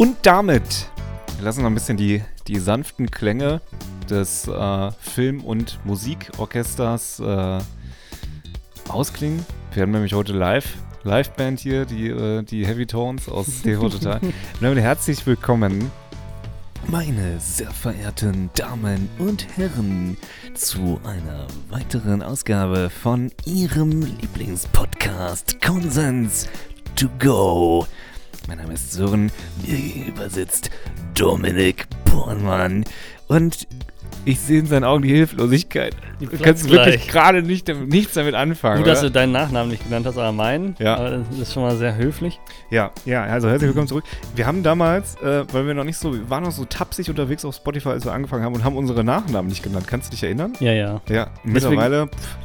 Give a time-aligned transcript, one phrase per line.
[0.00, 0.88] Und damit
[1.36, 3.60] wir lassen noch ein bisschen die, die sanften Klänge
[4.08, 7.58] des äh, Film- und Musikorchesters äh,
[8.88, 9.44] ausklingen.
[9.74, 14.20] Wir haben nämlich heute live Liveband hier, die, äh, die Heavy Tones aus TV Total.
[14.62, 15.90] Damit herzlich willkommen,
[16.86, 20.16] meine sehr verehrten Damen und Herren,
[20.54, 26.48] zu einer weiteren Ausgabe von Ihrem Lieblingspodcast Konsens
[26.96, 27.86] to Go.
[28.48, 29.30] Mein Name ist Sören,
[29.66, 30.70] mir gegenüber sitzt
[31.14, 32.84] Dominik Bornmann
[33.28, 33.66] und
[34.24, 35.96] ich sehe in seinen Augen die Hilflosigkeit.
[36.20, 36.86] Die du kannst gleich.
[36.86, 38.78] wirklich gerade nicht, nichts damit anfangen.
[38.78, 39.08] Gut, dass oder?
[39.08, 40.76] du deinen Nachnamen nicht genannt hast, aber meinen.
[40.78, 40.96] Ja.
[40.96, 42.38] Aber das ist schon mal sehr höflich.
[42.70, 44.04] Ja, ja, also herzlich willkommen zurück.
[44.34, 47.44] Wir haben damals, äh, weil wir noch nicht so, wir waren noch so tapsig unterwegs
[47.44, 49.86] auf Spotify, als wir angefangen haben und haben unsere Nachnamen nicht genannt.
[49.88, 50.52] Kannst du dich erinnern?
[50.60, 51.00] Ja, ja.
[51.08, 52.38] Ja, mittlerweile, pff,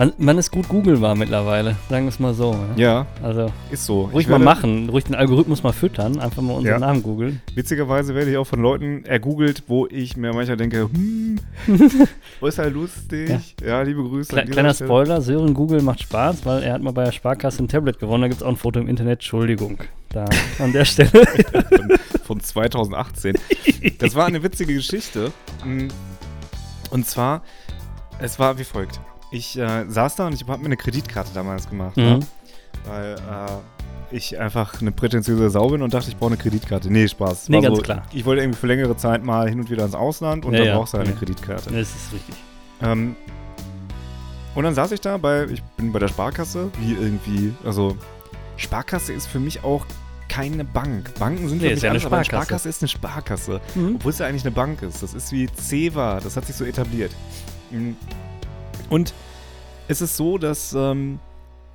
[0.00, 2.56] Man, man ist gut googelbar mittlerweile, sagen wir es mal so.
[2.76, 2.84] Ja.
[2.84, 4.04] ja, Also ist so.
[4.04, 6.86] ruhig mal machen, ruhig den Algorithmus mal füttern, einfach mal unseren Ja.
[6.86, 7.42] Namen googeln.
[7.54, 11.38] Witzigerweise werde ich auch von Leuten ergoogelt, wo ich mir manchmal denke, hm,
[12.40, 13.54] ist halt lustig.
[13.62, 14.30] Ja, liebe Grüße.
[14.34, 14.88] Kle kleiner Stelle.
[14.88, 18.22] Spoiler, Sören Google macht Spaß, weil er hat mal bei der Sparkasse ein Tablet gewonnen,
[18.22, 19.80] da gibt es auch ein Foto im Internet, Entschuldigung.
[20.08, 20.24] Da
[20.60, 21.10] an der Stelle.
[21.76, 23.36] von, von 2018.
[23.98, 25.30] Das war eine witzige Geschichte.
[26.90, 27.42] Und zwar,
[28.18, 28.98] es war wie folgt.
[29.30, 31.96] Ich äh, saß da und ich habe mir eine Kreditkarte damals gemacht.
[31.96, 32.02] Mhm.
[32.04, 32.20] Ne?
[32.86, 36.90] Weil äh, ich einfach eine prätentiöse Sau bin und dachte, ich brauche eine Kreditkarte.
[36.92, 37.48] Nee, Spaß.
[37.48, 38.02] Nee, ganz so, klar.
[38.12, 40.68] Ich wollte irgendwie für längere Zeit mal hin und wieder ins Ausland und Ja, dann
[40.68, 40.76] ja.
[40.76, 41.18] brauchst du halt eine Ja.
[41.20, 41.70] Kreditkarte.
[41.70, 42.34] das ist richtig.
[42.82, 43.14] Ähm,
[44.56, 47.96] und dann saß ich da bei, ich bin bei der Sparkasse, wie irgendwie, also
[48.56, 49.86] Sparkasse ist für mich auch
[50.28, 51.12] keine Bank.
[51.18, 52.46] Banken sind Nee, für mich ja eine alles, aber Sparkasse.
[52.46, 53.60] Sparkasse ist eine Sparkasse.
[53.76, 53.94] Mhm.
[53.96, 55.02] Obwohl es ja eigentlich eine Bank ist.
[55.04, 57.12] Das ist wie Ceva, das hat sich so etabliert.
[58.90, 59.14] Und
[59.88, 61.18] es ist so, dass ähm,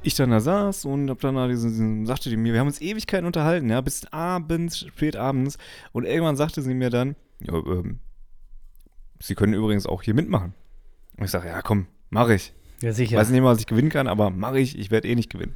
[0.03, 2.67] ich dann da saß und hab dann da diesen, diesen, sagte die mir, wir haben
[2.67, 5.57] uns Ewigkeiten unterhalten, ja, bis abends, spät abends.
[5.91, 7.99] Und irgendwann sagte sie mir dann, ja, ähm,
[9.21, 10.53] Sie können übrigens auch hier mitmachen.
[11.17, 12.53] Und ich sage, ja, komm, mach ich.
[12.81, 13.17] Ja, sicher.
[13.17, 14.77] Weiß nicht mal, was ich gewinnen kann, aber mache ich.
[14.77, 15.55] Ich werde eh nicht gewinnen.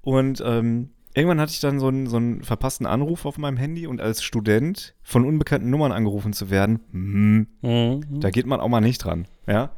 [0.00, 3.86] Und ähm, irgendwann hatte ich dann so einen, so einen verpassten Anruf auf meinem Handy
[3.86, 8.20] und als Student von unbekannten Nummern angerufen zu werden, hm, Mhm.
[8.20, 9.28] da geht man auch mal nicht dran.
[9.46, 9.70] Ja.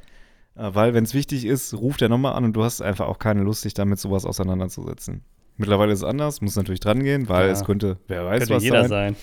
[0.57, 3.19] Äh, Weil, wenn es wichtig ist, ruft der nochmal an und du hast einfach auch
[3.19, 5.23] keine Lust, dich damit sowas auseinanderzusetzen.
[5.57, 7.53] Mittlerweile ist es anders, muss natürlich dran gehen, weil Ja.
[7.53, 9.15] es könnte, wer weiß, Könnte was jeder sein.
[9.15, 9.17] sein.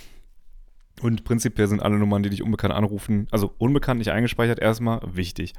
[1.02, 5.54] Und prinzipiell sind alle Nummern, die dich unbekannt anrufen, also unbekannt nicht eingespeichert, erstmal wichtig.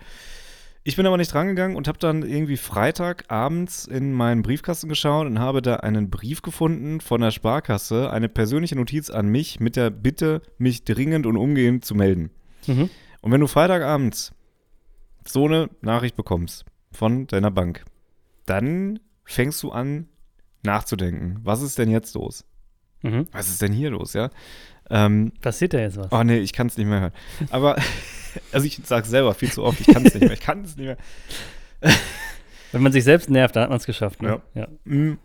[0.85, 5.39] Ich bin aber nicht drangegangen und habe dann irgendwie Freitagabends in meinen Briefkasten geschaut und
[5.39, 9.91] habe da einen Brief gefunden von der Sparkasse, eine persönliche Notiz an mich mit der
[9.91, 12.31] Bitte, mich dringend und umgehend zu melden.
[12.67, 12.91] Mhm.
[13.21, 14.33] Und wenn du Freitagabends
[15.27, 17.85] so eine Nachricht bekommst von deiner Bank,
[18.47, 20.09] dann fängst du an
[20.63, 21.39] nachzudenken.
[21.43, 22.45] Was ist denn jetzt los?
[23.03, 23.27] Mhm.
[23.33, 24.31] Was ist denn hier los, ja?
[24.91, 26.13] Ähm, Passiert da jetzt was?
[26.13, 27.13] Oh nee, ich kann es nicht mehr hören.
[27.51, 27.77] Aber,
[28.53, 30.33] also ich sage selber viel zu oft, ich kann es nicht mehr.
[30.33, 30.97] Ich kann es nicht mehr.
[32.73, 34.23] Wenn man sich selbst nervt, dann hat man es geschafft.
[34.23, 34.41] Ne?
[34.55, 34.69] Ja.
[34.85, 35.11] Mm.
[35.13, 35.19] Und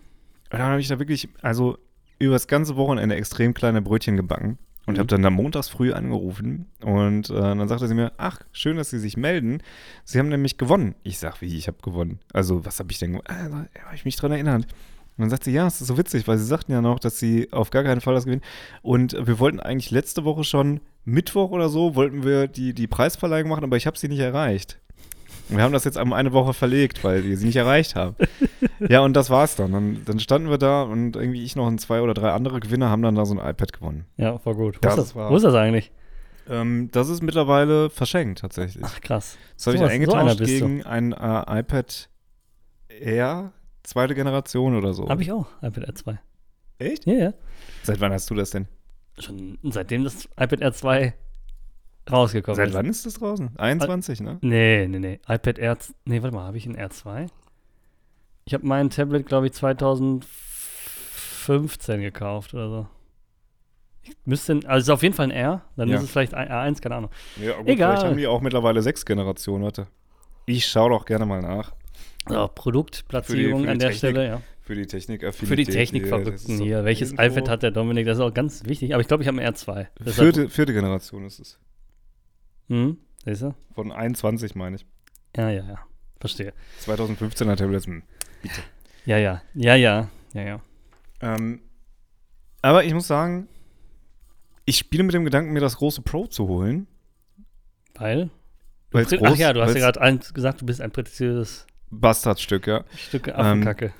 [0.49, 1.77] dann habe ich da wirklich, also
[2.19, 4.57] über das ganze Wochenende extrem kleine Brötchen gebacken
[4.87, 4.97] und Mhm.
[4.99, 8.89] habe dann da montags früh angerufen und äh, dann sagte sie mir, ach, schön, dass
[8.89, 9.61] Sie sich melden.
[10.03, 10.95] Sie haben nämlich gewonnen.
[11.03, 12.19] Ich sag, wie, ich habe gewonnen.
[12.33, 13.27] Also, was habe ich denn gewonnen?
[13.27, 14.63] Also, ja, habe ich mich dran erinnert.
[14.63, 17.19] Und dann sagt sie, ja, es ist so witzig, weil sie sagten ja noch, dass
[17.19, 18.43] sie auf gar keinen Fall das gewinnen.
[18.81, 23.49] Und wir wollten eigentlich letzte Woche schon, Mittwoch oder so, wollten wir die, die Preisverleihung
[23.49, 24.79] machen, aber ich habe sie nicht erreicht.
[25.49, 28.15] Wir haben das jetzt um eine Woche verlegt, weil wir sie nicht erreicht haben.
[28.89, 29.71] ja, und das war's dann.
[29.71, 30.01] dann.
[30.05, 33.01] Dann standen wir da und irgendwie ich noch und zwei oder drei andere Gewinner haben
[33.01, 34.05] dann da so ein iPad gewonnen.
[34.17, 34.75] ja, war gut.
[34.77, 35.91] Wo, Das ist das, war- wo ist das eigentlich?
[36.49, 38.83] Ähm, das ist mittlerweile verschenkt tatsächlich.
[38.85, 39.37] Ach, krass.
[39.57, 40.45] das habe ich so einer eingetauscht du.
[40.45, 42.09] gegen ein äh, iPad
[42.89, 43.51] Air,
[43.83, 45.09] zweite Generation oder so.
[45.09, 46.19] Habe ich auch, iPad Air 2.
[46.79, 47.05] Echt?
[47.05, 47.33] Ja, ja.
[47.83, 48.67] Seit wann hast du das denn?
[49.19, 51.13] Schon seitdem das iPad Air 2
[52.11, 52.73] rausgekommen Seit ist.
[52.75, 53.49] wann ist das draußen?
[53.57, 54.37] 21, ne?
[54.41, 55.19] Nee, nee, nee.
[55.27, 55.77] iPad Air.
[56.05, 57.27] Nee, warte mal, habe ich ein Air 2?
[58.45, 62.87] Ich habe mein Tablet, glaube ich, 2015 gekauft oder so.
[64.03, 65.97] Ich müsste, also es ist auf jeden Fall ein R, dann Ja.
[65.97, 67.11] ist es vielleicht ein R1, keine Ahnung.
[67.41, 67.91] Ja, gut, Egal.
[67.95, 69.87] Vielleicht haben die auch mittlerweile sechs Generationen, warte.
[70.45, 71.73] Ich schaue doch gerne mal nach.
[72.29, 73.97] So, Produktplatzierung Für die- für die an der Technik.
[74.11, 74.41] Stelle, ja.
[74.61, 76.83] Für die Technik Für die Technikverrückten hier.
[76.83, 78.05] Welches iPad hat der Dominik?
[78.05, 78.93] Das ist auch ganz wichtig.
[78.93, 79.87] Aber ich glaube, ich habe ein R2.
[79.99, 81.59] Deshalb- Vierte, vierte Generation ist es.
[82.69, 83.55] Hm, siehst du?
[83.73, 84.85] Von 21 meine ich.
[85.35, 85.79] Ja, ja, ja.
[86.19, 86.53] Verstehe.
[86.85, 87.85] 2015er Tablets.
[87.85, 88.03] hm.
[89.05, 89.41] Ja, ja.
[89.53, 90.09] Ja, ja.
[90.33, 90.61] Ja, ja.
[91.21, 91.61] Ähm,
[92.61, 93.47] aber ich muss sagen,
[94.65, 96.87] ich spiele mit dem Gedanken, mir das große Pro zu holen.
[97.95, 98.29] Weil?
[98.91, 102.83] Weil's Ach groß- ja, du hast ja gerade gesagt, du bist ein prätentiöses Bastardstück, ja.
[102.95, 103.93] Stück Ähm, Affenkacke.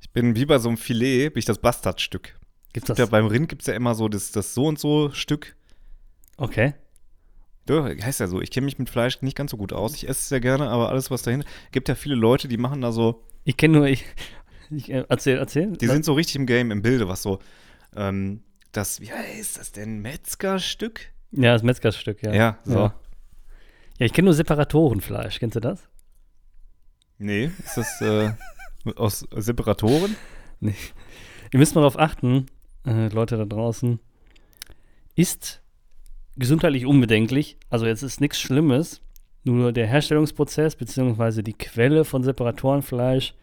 [0.00, 2.38] Ich bin wie bei so einem Filet, bin ich das Bastardstück.
[2.72, 2.98] Gibt's Gibt das?
[2.98, 5.56] ja beim Rind gibt es ja immer so das, das so und so Stück.
[6.36, 6.74] Okay.
[7.68, 8.40] Ja, heißt ja so.
[8.40, 9.94] Ich kenne mich mit Fleisch nicht ganz so gut aus.
[9.94, 11.44] Ich esse es sehr gerne, aber alles, was dahin.
[11.72, 13.24] Gibt ja viele Leute, die machen da so.
[13.44, 14.04] Ich kenne nur, ich,
[14.70, 15.72] ich äh, erzähl, erzähl.
[15.76, 17.38] Die sind so richtig im Game, im Bilde, was so.
[17.96, 20.00] Ähm, das, wie heißt das denn?
[20.00, 21.12] Metzgerstück?
[21.32, 22.32] ja, das Metzgerstück, ja.
[22.32, 22.78] Ja, so.
[22.78, 22.94] Ja,
[23.98, 25.38] ja ich kenne nur Separatorenfleisch.
[25.38, 25.88] Kennst du das?
[27.18, 28.32] Nee, ist das äh,
[28.96, 30.16] aus Separatoren?
[30.60, 32.46] Ihr müsst mal darauf achten,
[32.86, 34.00] äh, Leute da draußen,
[35.14, 35.62] ist
[36.36, 37.56] gesundheitlich unbedenklich.
[37.70, 39.00] Also jetzt ist nichts Schlimmes,
[39.44, 43.34] nur der Herstellungsprozess beziehungsweise die Quelle von Separatorenfleisch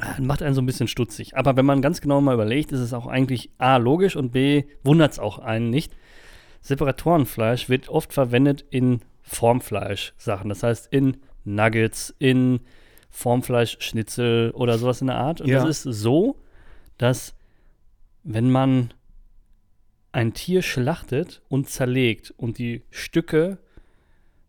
[0.00, 1.36] äh, macht einen so ein bisschen stutzig.
[1.36, 4.64] Aber wenn man ganz genau mal überlegt, ist es auch eigentlich A, logisch und B,
[4.82, 5.92] wundert es auch einen nicht.
[6.62, 10.48] Separatorenfleisch wird oft verwendet in Formfleisch-Sachen.
[10.48, 12.60] Das heißt in Nuggets, in
[13.10, 15.40] Formfleischschnitzel oder sowas in der Art.
[15.40, 15.64] Und Ja.
[15.64, 16.36] das ist so,
[16.98, 17.34] dass
[18.22, 18.92] wenn man
[20.14, 23.58] ein Tier schlachtet und zerlegt und die Stücke,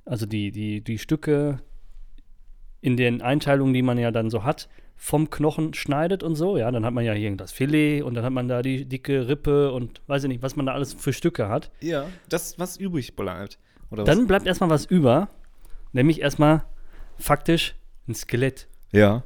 [0.06, 1.59] also die, die, die Stücke
[2.81, 6.69] in den Einteilungen, die man ja dann so hat, vom Knochen schneidet und so, ja,
[6.69, 9.71] dann hat man ja hier das Filet und dann hat man da die dicke Rippe
[9.71, 11.71] und weiß ich nicht, was man da alles für Stücke hat.
[11.81, 12.06] Ja.
[12.29, 13.57] Das, was übrig bleibt.
[13.89, 15.29] Oder Dann bleibt erstmal was über,
[15.94, 16.63] nämlich erstmal
[17.18, 17.73] faktisch
[18.07, 18.68] ein Skelett.
[18.91, 19.23] Ja.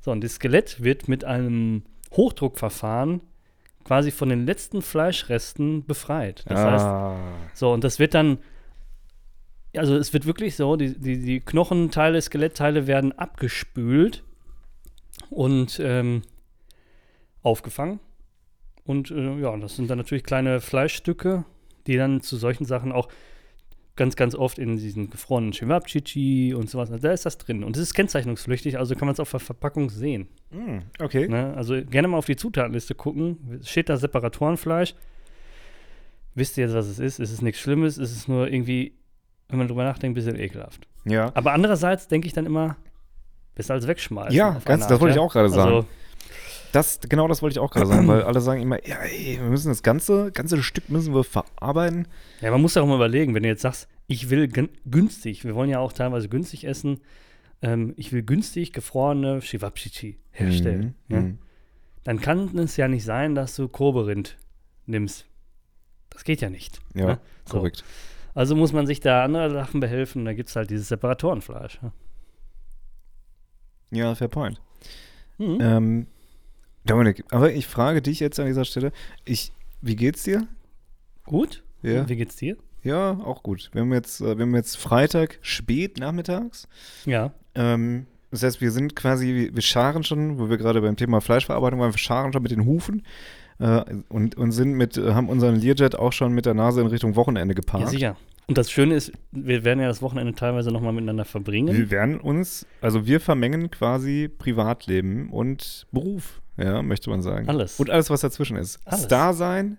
[0.00, 3.20] So, und das Skelett wird mit einem Hochdruckverfahren
[3.84, 6.44] quasi von den letzten Fleischresten befreit.
[6.46, 7.16] Das heißt, ah.
[7.54, 8.38] so, und das wird dann,
[9.76, 14.24] also es wird wirklich so, die, die, die Knochenteile, Skelettteile werden abgespült
[15.30, 16.22] und ähm,
[17.42, 18.00] aufgefangen.
[18.84, 21.44] Und äh, ja, das sind dann natürlich kleine Fleischstücke,
[21.86, 23.08] die dann zu solchen Sachen auch
[24.00, 27.62] ganz, ganz oft in diesen gefrorenen Chewabchichi und sowas, da ist das drin.
[27.62, 30.26] Und es ist kennzeichnungspflichtig, also kann man es auf der Verpackung sehen.
[30.52, 31.28] Hm, okay.
[31.28, 31.52] Ne?
[31.54, 33.60] Also gerne mal auf die Zutatenliste gucken.
[33.62, 34.94] Steht da Separatorenfleisch.
[36.34, 37.20] Wisst ihr jetzt, was es ist?
[37.20, 37.98] Es ist nichts Schlimmes.
[37.98, 38.94] Es ist nur irgendwie,
[39.50, 40.88] wenn man drüber nachdenkt, ein bisschen ekelhaft.
[41.04, 41.30] Ja.
[41.34, 42.76] Aber andererseits denke ich dann immer,
[43.54, 44.34] besser als wegschmeißen.
[44.34, 45.74] Ja, ganz- eine das Art, wollte ich auch gerade sagen.
[45.74, 45.86] Also,
[46.72, 49.48] Das, genau das wollte ich auch gerade sagen, weil alle sagen immer, ja, ey, wir
[49.50, 52.06] müssen das ganze, ganze Stück müssen wir verarbeiten.
[52.40, 55.44] ja, man muss ja auch mal überlegen, wenn du jetzt sagst, ich will gün- günstig,
[55.44, 57.00] wir wollen ja auch teilweise günstig essen,
[57.62, 60.94] ähm, ich will günstig gefrorene Chewabchichi herstellen.
[61.08, 61.20] Mhm, ja?
[61.22, 61.38] mhm.
[62.04, 64.36] Dann kann es ja nicht sein, dass du Kobe-Rind
[64.86, 65.26] nimmst.
[66.08, 66.80] Das geht ja nicht.
[66.94, 67.20] Ja, ne?
[67.44, 67.58] So.
[67.58, 67.84] korrekt.
[68.34, 70.24] Also muss man sich da andere Sachen behelfen.
[70.24, 71.78] Da gibt es halt dieses Separatorenfleisch.
[71.82, 71.92] Ja.
[73.90, 74.60] Ja, fair point.
[75.38, 75.58] Mhm.
[75.60, 76.06] Ähm,
[76.84, 78.92] Dominik, aber ich frage dich jetzt an dieser Stelle,
[79.24, 80.46] ich, wie geht's dir?
[81.24, 81.62] Gut?
[81.82, 82.08] Ja.
[82.08, 82.56] Wie geht's dir?
[82.82, 83.70] Ja, auch gut.
[83.72, 86.66] Wir haben jetzt, äh, wir haben jetzt Freitag spät nachmittags.
[87.04, 87.32] Ja.
[87.54, 91.80] Ähm, das heißt, wir sind quasi, wir- scharen schon, wo wir gerade beim Thema Fleischverarbeitung
[91.80, 93.02] waren, wir scharen schon mit den Hufen
[93.58, 96.86] äh, und, und sind mit, äh, haben unseren Learjet auch schon mit der Nase in
[96.86, 97.88] Richtung Wochenende ja, geparkt.
[97.90, 98.16] sicher.
[98.46, 101.76] Und das Schöne ist, wir werden ja das Wochenende teilweise nochmal miteinander verbringen.
[101.76, 107.48] Wir werden uns, also wir vermengen quasi Privatleben und Beruf, ja, möchte man sagen.
[107.48, 107.78] Alles.
[107.80, 108.78] Und alles, was dazwischen ist.
[108.84, 109.04] Alles.
[109.04, 109.78] Star sein,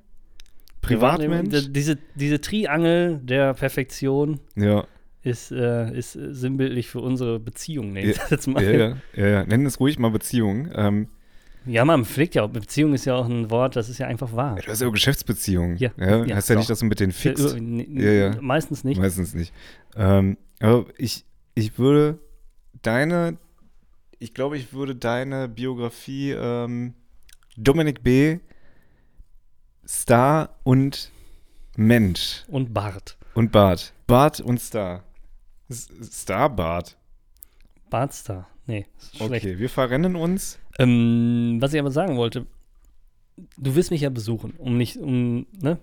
[0.81, 1.67] Privatmensch.
[1.71, 4.85] Diese, diese Triangel der Perfektion Ja,
[5.23, 8.63] ist, äh, ist sinnbildlich für unsere Beziehung, nenne ich Ja, das jetzt mal.
[8.63, 9.43] ja, ja, ja.
[9.45, 10.69] Nennen es ruhig mal Beziehung.
[10.73, 11.07] Ähm,
[11.65, 12.49] Ja, man pflegt ja auch.
[12.49, 14.55] Beziehung ist ja auch ein Wort, das ist ja einfach wahr.
[14.55, 15.77] du hast ja auch Geschäftsbeziehungen.
[15.77, 16.25] Ja, ja.
[16.25, 16.59] ja, heißt ja so.
[16.59, 17.13] nicht, dass du mit denen
[17.99, 18.41] ja.
[18.41, 18.99] Meistens nicht.
[18.99, 19.53] Meistens nicht.
[19.95, 22.17] Ähm, aber ich, ich würde
[22.81, 23.37] deine,
[24.21, 26.93] ich glaube, ich würde deine Biografie ähm,
[27.57, 28.37] Dominik B.
[29.87, 31.11] Star und
[31.75, 33.17] Mensch Und Bart.
[33.33, 33.93] und Bart.
[34.05, 35.03] Bart und Star.
[35.71, 36.97] Star Bart.
[37.89, 38.47] Bartstar.
[38.67, 39.45] Nee, ist schlecht.
[39.45, 40.59] Okay, wir verrennen uns.
[40.77, 42.45] Ähm, was ich aber sagen wollte,
[43.57, 45.79] du wirst mich ja besuchen, um nicht, um, ne?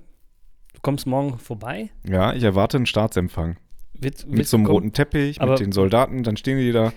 [0.74, 1.90] Du kommst morgen vorbei.
[2.08, 3.56] Ja, ich erwarte einen Staatsempfang.
[3.94, 6.92] Wird, Mit so einem roten Teppich, mit den Soldaten, dann stehen die da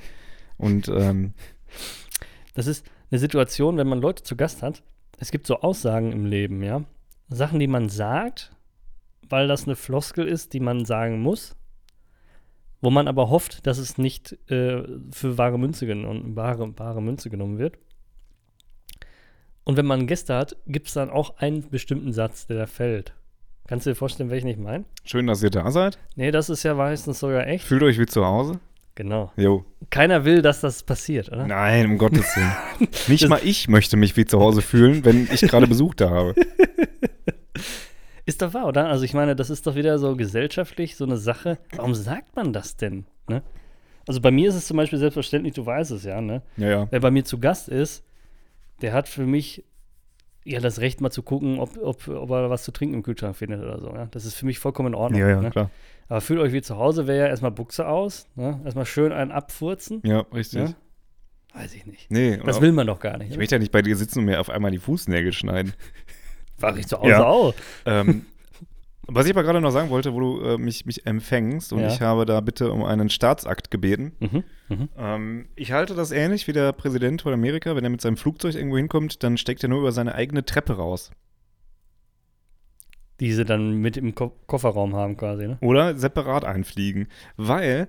[0.61, 1.33] und ähm,
[2.53, 4.83] Das ist eine Situation, wenn man Leute zu Gast hat.
[5.19, 6.83] Es gibt so Aussagen im Leben, ja.
[7.29, 8.51] Sachen, die man sagt,
[9.29, 11.55] weil das eine Floskel ist, die man sagen muss,
[12.81, 17.29] wo man aber hofft, dass es nicht äh, für wahre Münze genommen, wahre, wahre Münze
[17.29, 17.77] genommen wird.
[19.63, 23.13] Und wenn man Gäste hat, gibt es dann auch einen bestimmten Satz, der da fällt.
[23.67, 24.85] Kannst du dir vorstellen, welchen ich meine?
[25.05, 25.97] schön, dass ihr da seid.
[26.15, 27.65] Nee, das ist ja meistens sogar echt.
[27.65, 28.59] Fühlt euch wie zu Hause.
[28.95, 29.31] Genau.
[29.37, 29.65] Jo.
[29.89, 31.47] Keiner will, dass das passiert, oder?
[31.47, 32.89] Nein, um Gottes Willen.
[33.07, 36.35] Nicht mal ich möchte mich wie zu Hause fühlen, wenn ich gerade Besuch da habe.
[38.25, 38.87] Ist doch wahr, oder?
[38.87, 41.57] Also ich meine, das ist doch wieder so gesellschaftlich so eine Sache.
[41.75, 43.05] Warum sagt man das denn?
[43.27, 43.41] Ne?
[44.07, 46.43] Also bei mir ist es zum Beispiel selbstverständlich, du weißt es ja, ne?
[46.55, 46.87] Ja, ja.
[46.91, 48.03] Wer bei mir zu Gast ist,
[48.81, 49.65] der hat für mich
[50.43, 53.35] ja das Recht, mal zu gucken, ob, ob, ob er was zu trinken im Kühlschrank
[53.35, 53.87] findet oder so.
[53.93, 54.07] Ja?
[54.11, 55.21] Das ist für mich vollkommen in Ordnung.
[55.21, 55.49] Ja, ja, ne?
[55.51, 55.69] klar.
[56.09, 58.59] Aber fühlt euch wie zu Hause, wäre ja erstmal Buchse aus, ne?
[58.65, 60.01] erstmal schön einen abfurzen.
[60.03, 60.69] Ja, richtig.
[60.69, 60.73] Ja?
[61.59, 62.09] Weiß ich nicht.
[62.09, 63.27] Nee, Das will man doch gar nicht.
[63.27, 63.39] ich oder?
[63.39, 65.73] möchte ja nicht bei dir sitzen und mir auf einmal die Fußnägel schneiden.
[66.59, 67.23] Mach ich zu Hause Ja.
[67.25, 67.53] auch.
[67.85, 68.25] ähm,
[69.07, 71.87] was ich aber gerade noch sagen wollte, wo du äh, mich, mich empfängst und Ja.
[71.87, 74.13] ich habe da bitte um einen Staatsakt gebeten.
[74.19, 74.43] Mhm.
[74.69, 74.89] Mhm.
[74.97, 77.75] Ähm, ich halte das ähnlich wie der Präsident von Amerika.
[77.75, 80.73] Wenn er mit seinem Flugzeug irgendwo hinkommt, dann steckt er nur über seine eigene Treppe
[80.77, 81.11] raus.
[83.19, 85.57] Die sie dann mit im Ko Kofferraum haben quasi, ne?
[85.61, 87.07] Oder separat einfliegen.
[87.37, 87.87] Weil,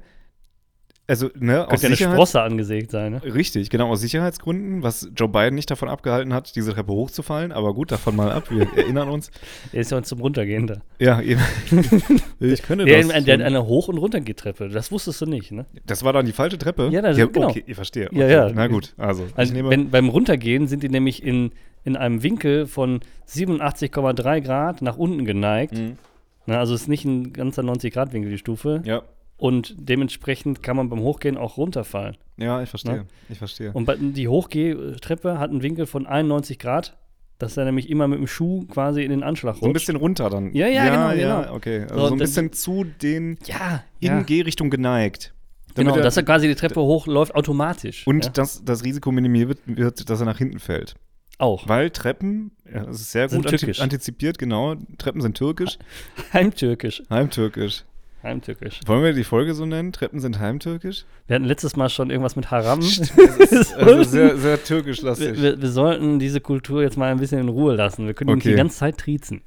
[1.09, 3.23] also, ne, aus Könnte ja eine Sprosse angesägt sein, ne?
[3.25, 7.53] Richtig, genau, aus Sicherheitsgründen, was Joe Biden nicht davon abgehalten hat, diese Treppe hochzufallen.
[7.53, 9.31] Aber gut, davon mal ab, wir erinnern uns.
[9.73, 10.77] Der ist ja uns zum Runtergehen da.
[10.99, 11.41] Ja, eben.
[12.41, 13.09] ich könnte Der, das.
[13.09, 14.69] der, der hat eine Hoch- und Runtergehtreppe.
[14.69, 15.67] Das wusstest du nicht, ne?
[15.87, 16.89] das war dann die falsche Treppe?
[16.93, 17.49] Ja, das- genau.
[17.49, 18.09] Okay, ich verstehe.
[18.13, 18.33] Ja, Okay.
[18.33, 18.51] ja.
[18.55, 19.71] Na gut, also, ich Also nehme.
[19.71, 21.51] wenn, beim Runtergehen sind die nämlich in,
[21.85, 25.75] in einem Winkel von 87,3 Grad nach unten geneigt.
[25.77, 25.99] Mhm.
[26.47, 28.83] Na, also es ist nicht ein ganzer 90-Grad-Winkel, die Stufe.
[28.85, 29.03] ja,
[29.43, 32.17] Und dementsprechend kann man beim Hochgehen auch runterfallen.
[32.37, 32.93] ja, ich verstehe.
[32.93, 33.07] Ne?
[33.29, 33.73] Ich verstehe.
[33.73, 36.97] Und die Hochgehtreppe hat einen Winkel von 91 Grad,
[37.39, 39.63] dass er nämlich immer mit dem Schuh quasi in den Anschlag rutscht.
[39.65, 40.55] So ein bisschen runter dann.
[40.55, 41.55] Ja, ja, genau, Ja, genau.
[41.57, 41.83] okay.
[41.83, 44.23] Also So, so ein bisschen zu den ja, in ja.
[44.23, 45.35] G-Richtung geneigt.
[45.75, 48.07] Genau, Damit er- dass er quasi die Treppe hochläuft automatisch.
[48.07, 48.31] und ja?
[48.31, 50.95] dass das Risiko minimiert wird, dass er nach hinten fällt.
[51.39, 51.67] auch.
[51.67, 54.77] Weil Treppen, ja, das ist sehr Sind gut antizipiert, genau.
[54.99, 55.79] Treppen sind türkisch,
[56.33, 57.03] Heimtürkisch.
[57.11, 57.85] heimtürkisch.
[58.23, 58.81] Heimtürkisch.
[58.87, 59.93] Wollen wir die Folge so nennen?
[59.93, 61.05] Treppen sind heimtürkisch?
[61.27, 62.81] Wir hatten letztes Mal schon irgendwas mit Haram.
[63.77, 65.35] Also sehr, sehr türkisch-lastig.
[65.37, 68.07] wir, wir, wir sollten diese Kultur jetzt mal ein bisschen in Ruhe lassen.
[68.07, 68.51] Wir können Okay.
[68.51, 69.43] die ganze Zeit triezen.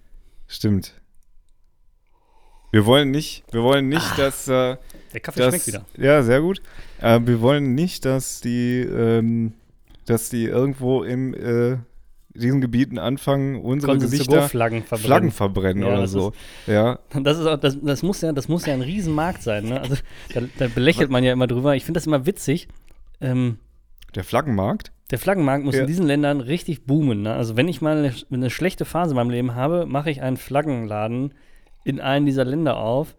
[0.48, 0.94] Stimmt.
[2.72, 4.76] Wir wollen nicht, wir wollen nicht, dass, äh,
[5.14, 5.58] Der Kaffee dass Ah.
[5.58, 5.86] schmeckt wieder.
[5.98, 6.62] ja, sehr gut.
[7.00, 9.54] Äh, wir wollen nicht, dass die, ähm,
[10.06, 11.78] dass die irgendwo in äh,
[12.36, 15.06] diesen Gebieten anfangen, unsere Konnten Gesichter Flaggen verbrennen.
[15.08, 16.34] Flaggen verbrennen Ja, oder so.
[16.68, 19.66] Ja, Das, ist auch, das, das, muss ja, das muss ja ein Riesenmarkt sein.
[19.70, 19.82] Ne?
[19.82, 19.96] Also,
[20.34, 21.76] da, da belächelt man ja immer drüber.
[21.76, 22.68] Ich finde das immer witzig.
[23.22, 23.58] Ähm,
[24.14, 24.92] der Flaggenmarkt.
[25.12, 25.82] der Flaggenmarkt muss Ja.
[25.82, 27.22] in diesen Ländern richtig boomen.
[27.24, 27.34] Ne?
[27.34, 30.38] Also wenn ich mal eine, eine schlechte Phase in meinem Leben habe, mache ich einen
[30.38, 31.34] Flaggenladen
[31.84, 33.16] in einem dieser Länder auf.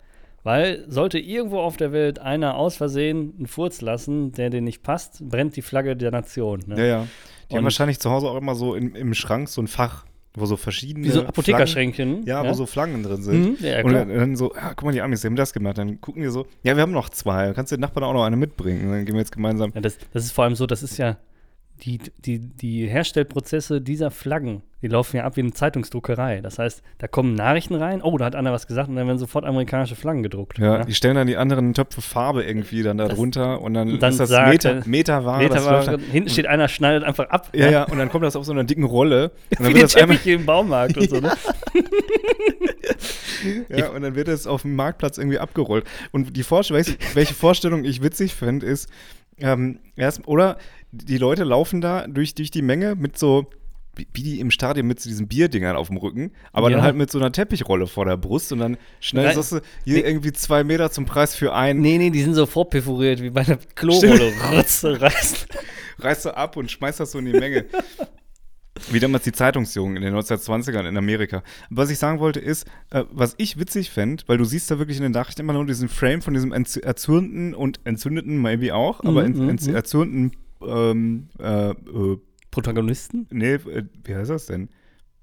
[0.46, 4.84] Weil sollte irgendwo auf der Welt einer aus Versehen einen Furz lassen, der dir nicht
[4.84, 6.62] passt, brennt die Flagge der Nation.
[6.68, 6.78] Ne?
[6.78, 7.06] Ja, ja.
[7.50, 10.04] Die haben Und- wahrscheinlich zu Hause auch immer so im, im Schrank so ein Fach,
[10.34, 11.04] wo so verschiedene.
[11.04, 12.26] Wie so Apothekerschränkchen.
[12.26, 13.60] Ja, wo so Flaggen drin sind.
[13.60, 15.78] Mhm, ja, und dann, dann so, ah, guck mal, die Amis, die haben das gemacht.
[15.78, 17.52] Dann gucken die so, ja, wir haben noch zwei.
[17.52, 18.86] Kannst du den Nachbarn auch noch eine mitbringen?
[18.86, 19.72] Und dann gehen wir jetzt gemeinsam.
[19.74, 21.16] Ja, das, das ist vor allem so, das ist ja
[21.82, 26.40] die, die, die Herstellprozesse dieser Flaggen, die laufen ja ab wie eine Zeitungsdruckerei.
[26.40, 29.18] Das heißt, da kommen Nachrichten rein, oh, da hat einer was gesagt und dann werden
[29.18, 30.58] sofort amerikanische Flaggen gedruckt.
[30.58, 33.90] Ja, die stellen dann die anderen Töpfe Farbe irgendwie dann da Das- drunter und dann,
[33.92, 35.38] und dann ist das sagt Meter, er- Meterware.
[35.38, 37.50] Meter das war, läuft dann, hinten steht einer, schneidet einfach ab.
[37.54, 39.32] ja, ja, und dann kommt das auf so einer dicken Rolle.
[39.50, 41.32] Und dann Wie wird das einmal, Teppiche im Baumarkt und so, ne?
[43.68, 45.84] ja, und dann wird es auf dem Marktplatz irgendwie abgerollt.
[46.12, 46.82] Und die Vorstellung,
[47.14, 48.88] welche Vorstellung ich witzig finde, ist,
[49.38, 50.56] ähm, erst, oder
[50.96, 53.46] die Leute laufen da durch, durch die Menge mit so,
[53.96, 56.76] wie die im Stadion mit so diesen Bierdingern auf dem Rücken, aber Ja.
[56.76, 59.94] dann halt mit so einer Teppichrolle vor der Brust und dann schnell sagst du, hier
[59.94, 60.00] Nee.
[60.00, 63.40] irgendwie zwei Meter zum Preis für einen, Nee, nee, die sind so vorperforiert wie bei
[63.46, 64.32] einer Klorolle.
[64.52, 65.46] Rotze, reißt.
[66.00, 67.64] reißt du ab und schmeißt das so in die Menge.
[68.90, 71.42] Wie damals die Zeitungsjungen in den 1920ern in Amerika.
[71.70, 74.98] Was ich sagen wollte ist, äh, was ich witzig fände, weil du siehst da wirklich
[74.98, 79.24] in den Nachrichten immer nur diesen Frame von diesem erzürnten und entzündeten, maybe auch, aber
[79.24, 79.74] ent- mhm.
[79.74, 80.32] erzürnten,
[80.62, 82.18] ähm, äh, äh,
[82.50, 83.26] Protagonisten?
[83.30, 84.68] nee, äh, wie heißt das denn?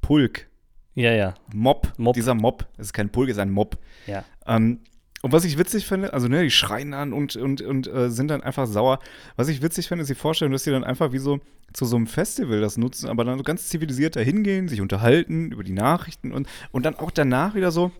[0.01, 0.47] Pulk.
[0.95, 1.91] Ja, ja, Mob.
[1.97, 2.13] Mob.
[2.13, 2.67] Dieser Mob.
[2.77, 3.77] Es ist kein Pulk, es ist ein Mob.
[4.05, 4.23] ja.
[4.45, 4.79] Ähm,
[5.23, 8.27] und was ich witzig finde, also ne, die schreien dann und, und, und äh, sind
[8.27, 8.99] dann einfach sauer.
[9.37, 11.39] Was ich witzig finde, ist die Vorstellung, dass die dann einfach wie so
[11.71, 15.53] zu so einem Festival das nutzen, aber dann so ganz zivilisiert da hingehen, sich unterhalten
[15.53, 17.91] über die Nachrichten und, und dann auch danach wieder so,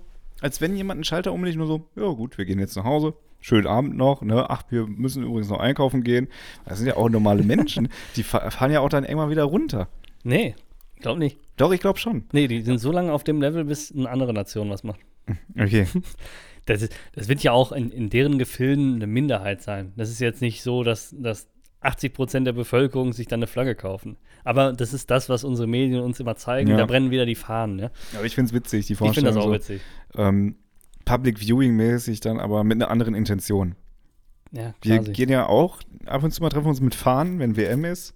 [0.42, 3.14] als wenn jemand einen Schalter umlegt, nur so, ja gut, wir gehen jetzt nach Hause.
[3.46, 4.50] Schönen Abend noch, ne?
[4.50, 6.30] Ach, wir müssen übrigens noch einkaufen gehen.
[6.66, 7.90] Das sind ja auch normale Menschen.
[8.16, 9.90] Die fa- fahren ja auch dann irgendwann wieder runter.
[10.24, 10.56] Nee,
[11.02, 11.38] glaub nicht.
[11.58, 12.24] Doch, ich glaube schon.
[12.32, 15.02] Nee, die sind so lange auf dem Level, bis eine andere Nation was macht.
[15.60, 15.86] Okay.
[16.66, 19.92] Das, ist, das wird ja auch in, in deren Gefilden eine Minderheit sein.
[19.98, 21.50] Das ist jetzt nicht so, dass, dass
[21.82, 24.16] 80 Prozent der Bevölkerung sich dann eine Flagge kaufen.
[24.46, 26.70] Aber das ist das, was unsere Medien uns immer zeigen.
[26.70, 26.78] Ja.
[26.78, 27.80] Da brennen wieder die Fahnen.
[27.80, 27.92] Ja?
[28.16, 29.36] Aber ich finde es witzig, die Ich finde Vorstellung.
[29.36, 29.82] das auch so, witzig.
[30.16, 30.56] ähm,
[31.06, 33.76] Public Viewing mäßig dann, aber mit einer anderen Intention.
[34.52, 37.86] Ja, Wir gehen ja auch ab und zu mal treffen uns mit Fahnen, wenn WM
[37.86, 38.14] ist,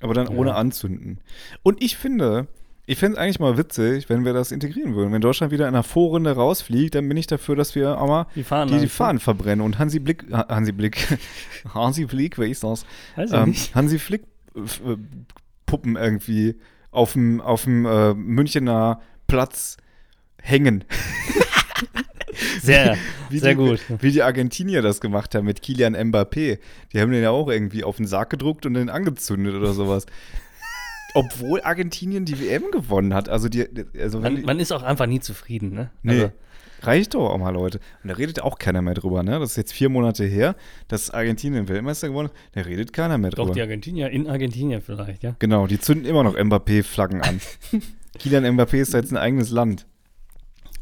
[0.00, 0.32] aber dann Ja.
[0.36, 1.20] ohne anzünden.
[1.62, 2.48] Und ich finde,
[2.84, 5.12] ich fände es eigentlich mal witzig, wenn wir das integrieren würden.
[5.12, 8.26] Wenn Deutschland wieder in einer Vorrunde rausfliegt, dann bin ich dafür, dass wir auch mal
[8.34, 8.74] die Fahnen.
[8.74, 8.88] die, die.
[8.88, 11.18] Fahnen verbrennen und Hansi Blick, Ha- Hansi Blick,
[11.74, 12.84] Hansi Flick, wer ist das?
[13.16, 13.74] Weiß Ähm, nicht.
[13.74, 14.22] Hansi Flick
[14.54, 14.60] äh,
[15.66, 16.56] Puppen irgendwie
[16.90, 19.76] auf dem auf dem äh, Münchener Platz
[20.42, 20.84] hängen.
[22.68, 22.96] Sehr,
[23.30, 23.80] Wie sehr die, gut.
[24.00, 26.58] Wie die Argentinier das gemacht haben mit Kilian Mbappé.
[26.92, 30.06] Die haben den ja auch irgendwie auf den Sarg gedruckt und den angezündet oder sowas.
[31.14, 33.28] Obwohl Argentinien die WM gewonnen hat.
[33.28, 33.66] Also die,
[33.98, 35.90] also wenn Man, die, man ist auch einfach nie zufrieden, ne?
[36.02, 36.32] nee, Also,
[36.82, 37.80] reicht doch auch mal, Leute.
[38.02, 39.38] Und da redet auch keiner mehr drüber, ne?
[39.40, 40.54] Das ist jetzt vier Monate her,
[40.86, 42.34] dass Argentinien Weltmeister geworden ist.
[42.52, 43.54] Da redet keiner mehr doch, drüber.
[43.54, 45.34] die Argentinier in Argentinien vielleicht, ja.
[45.38, 47.40] Genau, die zünden immer noch Mbappé-Flaggen an.
[48.18, 49.86] Kilian Mbappé ist jetzt ein eigenes Land.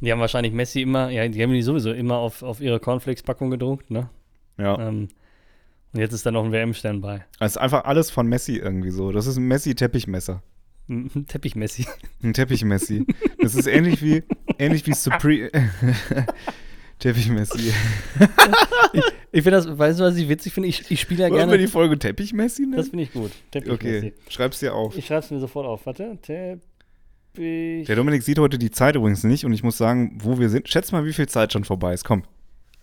[0.01, 3.51] Die haben wahrscheinlich Messi immer, ja, die haben die sowieso immer auf, auf ihre Cornflakes-Packung
[3.51, 4.11] gedruckt, ne?
[4.59, 4.79] Ja.
[4.89, 5.09] Ähm,
[5.93, 7.25] und jetzt ist da noch ein WM-Stern bei.
[7.41, 9.13] Es ist einfach alles von Messi irgendwie so.
[9.13, 10.43] Das ist ein Messi-Teppichmesser.
[10.89, 11.87] Ein Teppich-Messi.
[12.23, 13.07] Ein Teppich-Messi.
[13.41, 14.23] Das ist ähnlich wie,
[14.59, 15.51] ähnlich wie Supreme.
[16.99, 17.73] Teppich-Messi.
[19.33, 20.69] Ich finde das, weißt du, was ich witzig finde?
[20.69, 21.59] Ich, ich spiele ja Wollen wir gerne.
[21.59, 22.77] die Folge Teppich-Messi nennen?
[22.77, 23.33] Das finde ich gut.
[23.51, 24.09] Teppich-Messi.
[24.09, 24.97] Okay, schreib's dir auf.
[24.97, 25.87] Ich schreibe es mir sofort auf.
[25.87, 26.19] Warte.
[26.23, 26.63] Teppich.
[27.39, 30.69] Der Dominik sieht heute die Zeit übrigens nicht und ich muss sagen, wo wir sind.
[30.69, 32.05] Schätz mal, wie viel Zeit schon vorbei ist.
[32.05, 32.23] Komm.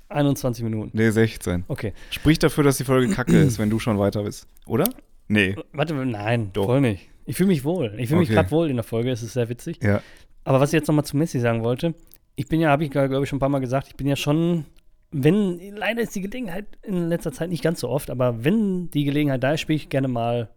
[0.10, 0.92] 21 Minuten.
[0.96, 1.64] Nee, 16.
[1.68, 1.94] Okay.
[2.12, 4.48] Sprich dafür, dass die Folge kacke ist, wenn du schon weiter bist.
[4.68, 4.90] Oder?
[5.28, 5.56] Nee.
[5.72, 6.66] Warte, nein, Doch.
[6.66, 7.10] voll nicht.
[7.26, 7.96] Ich fühle mich wohl.
[7.98, 8.36] Ich fühle mich Okay.
[8.36, 9.10] gerade wohl in der Folge.
[9.12, 9.82] Es ist sehr witzig.
[9.82, 10.02] Ja.
[10.44, 11.96] Aber was ich jetzt nochmal zu Messi sagen wollte,
[12.36, 14.16] ich bin ja, habe ich glaube ich schon ein paar Mal gesagt, ich bin ja
[14.16, 14.66] schon,
[15.12, 19.06] wenn, leider ist die Gelegenheit in letzter Zeit nicht ganz so oft, aber wenn die
[19.06, 20.50] Gelegenheit da ist, spiele ich gerne mal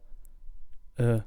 [0.97, 1.19] äh,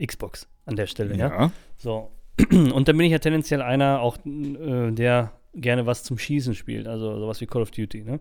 [0.00, 1.28] Xbox an der Stelle, ja.
[1.28, 1.52] Ja.
[1.76, 2.12] So.
[2.50, 6.86] Und dann bin ich ja tendenziell einer, auch äh, der gerne was zum Schießen spielt,
[6.86, 8.20] also sowas wie Call of Duty, ne?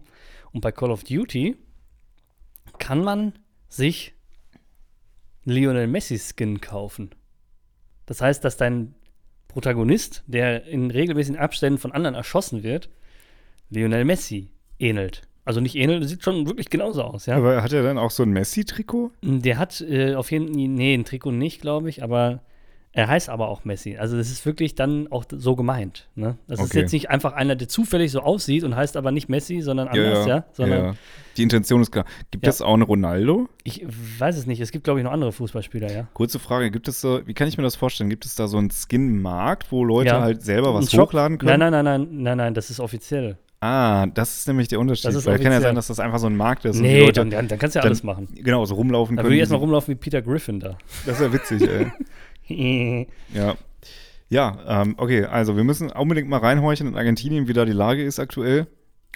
[0.51, 1.55] Und bei Call of Duty
[2.77, 3.33] kann man
[3.69, 4.13] sich
[5.45, 7.11] Lionel Messi Skin kaufen.
[8.05, 8.95] Das heißt, dass dein
[9.47, 12.89] Protagonist, der in regelmäßigen Abständen von anderen erschossen wird,
[13.69, 15.27] Lionel Messi ähnelt.
[15.43, 17.35] Also nicht ähnelt, sieht schon wirklich genauso aus, ja.
[17.37, 19.11] Aber hat er dann auch so ein Messi-Trikot?
[19.23, 22.41] Der hat äh, auf jeden Fall, nee, ein Trikot nicht, glaube ich, aber
[22.93, 23.95] er heißt aber auch Messi.
[23.97, 26.09] Also das ist wirklich dann auch so gemeint.
[26.15, 26.37] Ne?
[26.47, 26.79] Das ist Okay.
[26.81, 30.27] jetzt nicht einfach einer, der zufällig so aussieht und heißt aber nicht Messi, sondern anders,
[30.27, 30.43] ja.
[30.51, 30.93] Sondern ja.
[31.37, 32.03] Die Intention ist klar.
[32.31, 32.49] Gibt Ja.
[32.49, 33.47] es auch einen Ronaldo?
[33.63, 33.85] ich
[34.19, 34.59] weiß es nicht.
[34.59, 36.07] Es gibt, glaube ich, noch andere Fußballspieler, ja.
[36.13, 38.09] Kurze Frage, gibt es so, wie kann ich mir das vorstellen?
[38.09, 40.21] Gibt es da so einen Skin-Markt, wo Leute Ja.
[40.21, 41.59] halt selber was hochladen können?
[41.59, 43.37] Nein, nein, nein, nein, nein, nein, das ist offiziell.
[43.63, 45.05] Ah, das ist nämlich der Unterschied.
[45.05, 47.13] Das ist Weil kann ja sein, dass das einfach so ein Markt ist Nee, Leute
[47.13, 48.27] dann, dann, dann kannst du ja dann- alles machen.
[48.33, 49.29] genau so rumlaufen Da können.
[49.29, 50.77] würde ich erstmal rumlaufen wie Peter Griffin da.
[51.05, 51.91] Das wäre witzig, ey.
[53.33, 53.55] Ja.
[54.29, 58.03] Ja, ähm, okay, also wir müssen unbedingt mal reinhorchen in Argentinien, wie da die Lage
[58.03, 58.67] ist aktuell.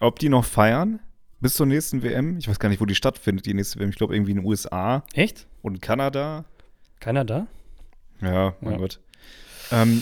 [0.01, 0.99] Ob die noch feiern
[1.39, 2.38] bis zur nächsten WM.
[2.38, 3.89] Ich weiß gar nicht, wo die stattfindet, die nächste WM.
[3.89, 5.47] Ich glaube irgendwie in den USA Echt?
[5.62, 6.45] und Kanada.
[6.99, 7.47] Keiner da?
[8.21, 8.77] Ja, mein Ja.
[8.79, 8.99] Gott.
[9.71, 10.01] Ähm,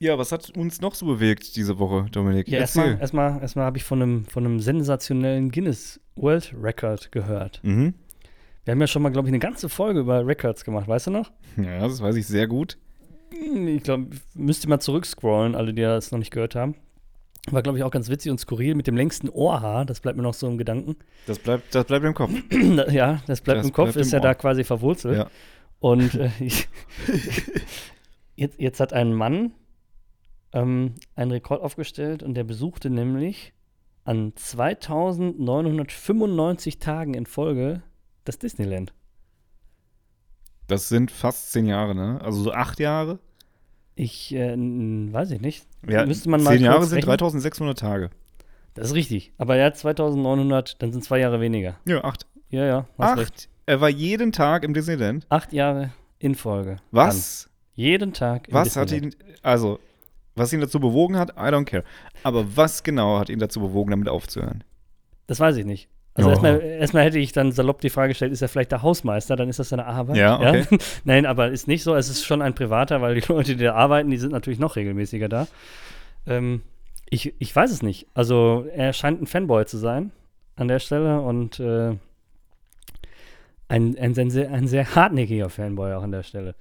[0.00, 2.48] ja, was hat uns noch so bewegt diese Woche, Dominik?
[2.48, 7.60] Ja, erstmal erstmal erstmal habe ich von einem, von einem sensationellen Guinness World Record gehört.
[7.62, 7.94] Mhm.
[8.64, 11.10] Wir haben ja schon mal, glaube ich, eine ganze Folge über Records gemacht, weißt du
[11.12, 11.30] noch?
[11.56, 12.76] Ja, das weiß ich sehr gut.
[13.32, 16.74] Hm, Ich glaube, müsst ihr mal zurückscrollen, alle, die das noch nicht gehört haben.
[17.52, 19.84] War, glaube ich, auch ganz witzig und skurril mit dem längsten Ohrhaar.
[19.84, 20.96] Das bleibt mir noch so im Gedanken.
[21.28, 22.32] Das bleibt, das bleibt im Kopf.
[22.90, 25.18] ja, das bleibt Das im Kopf, bleibt ist im ja da quasi verwurzelt.
[25.18, 25.30] Ja.
[25.78, 26.66] Und äh, ich,
[28.34, 29.52] jetzt, jetzt hat ein Mann
[30.56, 33.52] ähm, einen Rekord aufgestellt und der besuchte nämlich
[34.04, 37.82] an 2995 Tagen in Folge
[38.24, 38.94] das Disneyland.
[40.66, 42.22] Das sind fast zehn Jahre, ne?
[42.22, 43.18] Also so acht Jahre.
[43.94, 45.66] Ich äh, weiß ich nicht.
[45.86, 47.18] Ja, Müsste man mal zehn Jahre sind rechnen.
[47.18, 48.08] 3600 Tage.
[48.74, 49.32] Das ist richtig.
[49.38, 51.78] Aber ja, 2900, dann sind zwei Jahre weniger.
[51.86, 52.26] Ja, acht.
[52.48, 53.32] Ja, ja, hast recht.
[53.32, 53.48] Acht.
[53.66, 55.24] Er war jeden Tag im Disneyland.
[55.28, 56.78] Acht Jahre in Folge.
[56.90, 57.44] Was?
[57.44, 57.52] Dann.
[57.74, 59.78] Jeden Tag im Was hat ihn, also,
[60.36, 61.82] was ihn dazu bewogen hat, I don't care.
[62.22, 64.62] Aber was genau hat ihn dazu bewogen, damit aufzuhören?
[65.26, 65.88] Das weiß ich nicht.
[66.14, 66.32] Also Oh.
[66.32, 69.36] erstmal, erstmal hätte ich dann salopp die Frage gestellt, ist er vielleicht der Hausmeister?
[69.36, 70.16] Dann ist das seine Arbeit.
[70.16, 70.64] Ja, okay.
[71.04, 71.94] Nein, aber ist nicht so.
[71.94, 74.76] Es ist schon ein Privater, weil die Leute, die da arbeiten, die sind natürlich noch
[74.76, 75.46] regelmäßiger da.
[76.26, 76.62] Ähm,
[77.10, 78.06] ich, ich weiß es nicht.
[78.14, 80.10] Also er scheint ein Fanboy zu sein
[80.56, 81.96] an der Stelle und äh,
[83.68, 86.54] ein, ein, ein, sehr, ein sehr hartnäckiger Fanboy auch an der Stelle.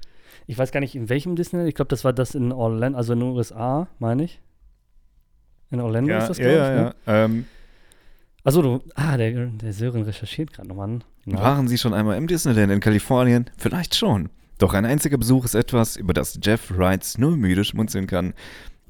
[0.47, 1.69] Ich weiß gar nicht, in welchem Disneyland.
[1.69, 4.41] Ich glaube, das war das in Orlando, also in den USA, meine ich.
[5.71, 6.83] In Orlando ist das, ja, glaube ja, ich.
[6.83, 6.95] Ne?
[7.07, 7.25] ja.
[7.25, 7.45] Ähm,
[8.43, 8.81] Achso, du.
[8.93, 10.99] Ah, der, der Sören recherchiert gerade nochmal.
[11.25, 11.39] Ja.
[11.39, 13.49] Waren Sie schon einmal im Disneyland in Kalifornien?
[13.57, 14.29] Vielleicht schon.
[14.59, 18.33] Doch ein einziger Besuch ist etwas, über das Jeff Wrights nur müde schmunzeln kann.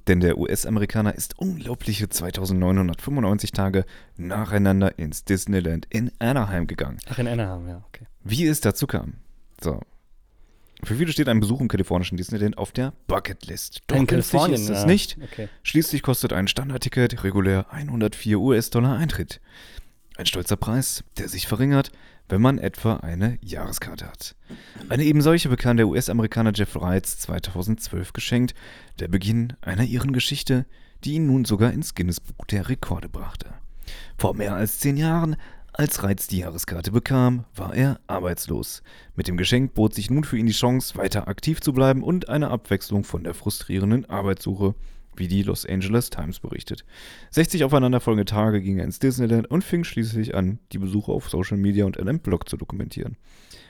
[0.08, 3.86] Denn der US-Amerikaner ist unglaubliche 2995 Tage
[4.18, 7.00] nacheinander ins Disneyland in Anaheim gegangen.
[7.10, 8.06] Ach, in Anaheim, ja, okay.
[8.24, 9.14] Wie es dazu kam.
[9.62, 9.80] So.
[10.86, 13.82] Für viele steht ein Besuch im kalifornischen Disneyland auf der Bucketlist.
[13.88, 14.86] Doch in günstig Kalifornien ist es ja.
[14.86, 15.18] nicht.
[15.22, 15.50] Okay.
[15.64, 19.42] Schließlich kostet ein Standardticket regulär 104 US-Dollar Eintritt.
[20.18, 21.92] Ein stolzer Preis, der sich verringert,
[22.30, 24.36] wenn man etwa eine Jahreskarte hat.
[24.88, 28.56] Eine eben solche bekam der US-Amerikaner Jeff Reitz 2012 geschenkt,
[29.00, 30.66] der Beginn einer ihren Geschichte,
[31.04, 33.54] die ihn nun sogar ins Guinness-Buch der Rekorde brachte.
[34.18, 35.36] Vor mehr als zehn Jahren,
[35.78, 38.82] als Reitz die Jahreskarte bekam, war er arbeitslos.
[39.16, 42.30] Mit dem Geschenk bot sich nun für ihn die Chance, weiter aktiv zu bleiben und
[42.30, 44.76] eine Abwechslung von der frustrierenden Arbeitssuche
[45.18, 46.86] wie die Los Angeles Times berichtet.
[47.32, 51.58] 60 aufeinanderfolgende Tage ging er ins Disneyland und fing schließlich an, die Besuche auf Social
[51.58, 53.18] Media und in einem Blog zu dokumentieren.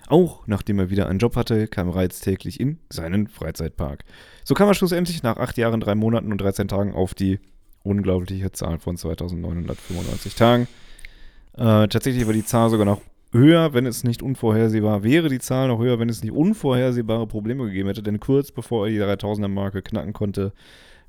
[0.08, 4.06] Auch nachdem er wieder einen Job hatte, kam Reiz täglich in seinen Freizeitpark.
[4.44, 7.40] So kam er schlussendlich nach acht Jahren, drei Monaten und 13 Tagen auf die
[7.84, 10.68] unglaubliche Zahl von 2995 Tagen.
[11.58, 15.30] Äh, tatsächlich war die Zahl sogar noch höher, wenn es nicht unvorhersehbar wäre.
[15.30, 18.04] Die Zahl noch höher, wenn es nicht unvorhersehbare Probleme gegeben hätte.
[18.04, 20.54] Denn kurz bevor er die 3000er-Marke knacken konnte,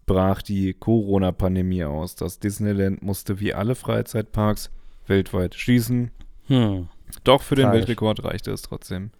[0.06, 2.14] brach die Corona-Pandemie aus.
[2.14, 4.70] Das Disneyland musste wie alle Freizeitparks
[5.06, 6.10] weltweit schließen.
[6.46, 6.88] Hm.
[7.24, 7.80] Doch für den Tragisch.
[7.80, 9.10] Weltrekord reichte es trotzdem.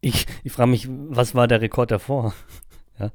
[0.00, 2.34] Ich, ich frage mich, was war der Rekord davor?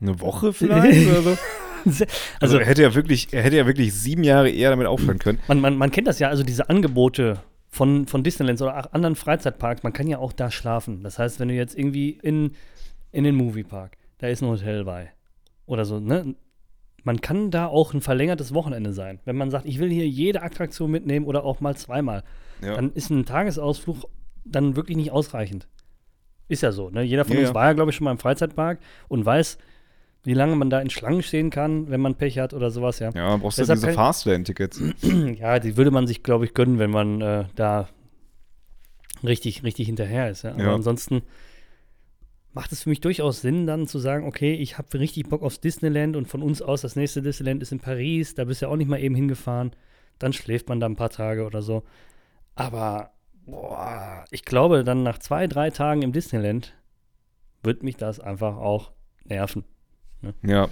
[0.00, 1.36] Eine Woche vielleicht oder so?
[1.84, 2.04] Also,
[2.40, 5.38] Also- er hätte ja wirklich, er hätte ja wirklich sieben Jahre eher damit aufhören können.
[5.48, 9.82] Man, man, man kennt das ja, also diese Angebote von, von Disneylands oder anderen Freizeitparks,
[9.84, 11.02] man kann ja auch da schlafen.
[11.02, 12.52] Das heißt, wenn du jetzt irgendwie in,
[13.12, 15.12] in den Moviepark, da ist ein Hotel bei
[15.66, 16.34] oder so, ne?
[17.04, 19.20] Man kann da auch ein verlängertes Wochenende sein.
[19.24, 22.22] Wenn man sagt, ich will hier jede Attraktion mitnehmen oder auch mal zweimal,
[22.60, 22.74] Ja.
[22.74, 24.04] dann ist ein Tagesausflug
[24.44, 25.68] dann wirklich nicht ausreichend.
[26.48, 27.02] Ist ja so, ne?
[27.02, 29.58] Jeder von Ja, uns war ja, glaube ich, schon mal im Freizeitpark und weiß,
[30.24, 33.10] wie lange man da in Schlangen stehen kann, wenn man Pech hat oder sowas, ja.
[33.14, 34.80] Ja, brauchst du Deshalb diese Fastlane-Tickets.
[35.38, 37.88] Ja, die würde man sich, glaube ich, gönnen, wenn man äh, da
[39.24, 40.42] richtig, richtig hinterher ist.
[40.42, 40.52] Ja?
[40.52, 40.74] Aber Ja.
[40.74, 41.22] ansonsten
[42.52, 45.60] macht es für mich durchaus Sinn, dann zu sagen, okay, ich habe richtig Bock aufs
[45.60, 48.72] Disneyland und von uns aus, das nächste Disneyland ist in Paris, da bist du ja
[48.72, 49.72] auch nicht mal eben hingefahren.
[50.18, 51.84] Dann schläft man da ein paar Tage oder so.
[52.56, 53.12] Aber,
[53.46, 56.74] boah, ich glaube, dann nach zwei, drei Tagen im Disneyland
[57.62, 58.90] wird mich das einfach auch
[59.24, 59.64] nerven.
[60.42, 60.68] Ja,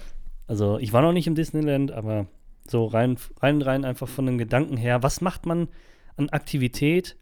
[0.47, 2.27] Also ich war noch nicht im Disneyland, aber
[2.69, 5.69] so rein, rein, rein einfach von den Gedanken her, was macht man
[6.17, 7.17] an Aktivität,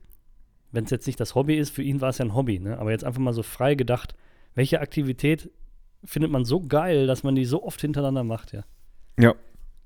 [0.73, 2.79] wenn es jetzt nicht das Hobby ist, für ihn war es ja ein Hobby, ne?
[2.79, 4.15] aber jetzt einfach mal so frei gedacht,
[4.55, 5.51] welche Aktivität
[6.05, 8.65] findet man so geil, dass man die so oft hintereinander macht, ja?
[9.19, 9.35] ja,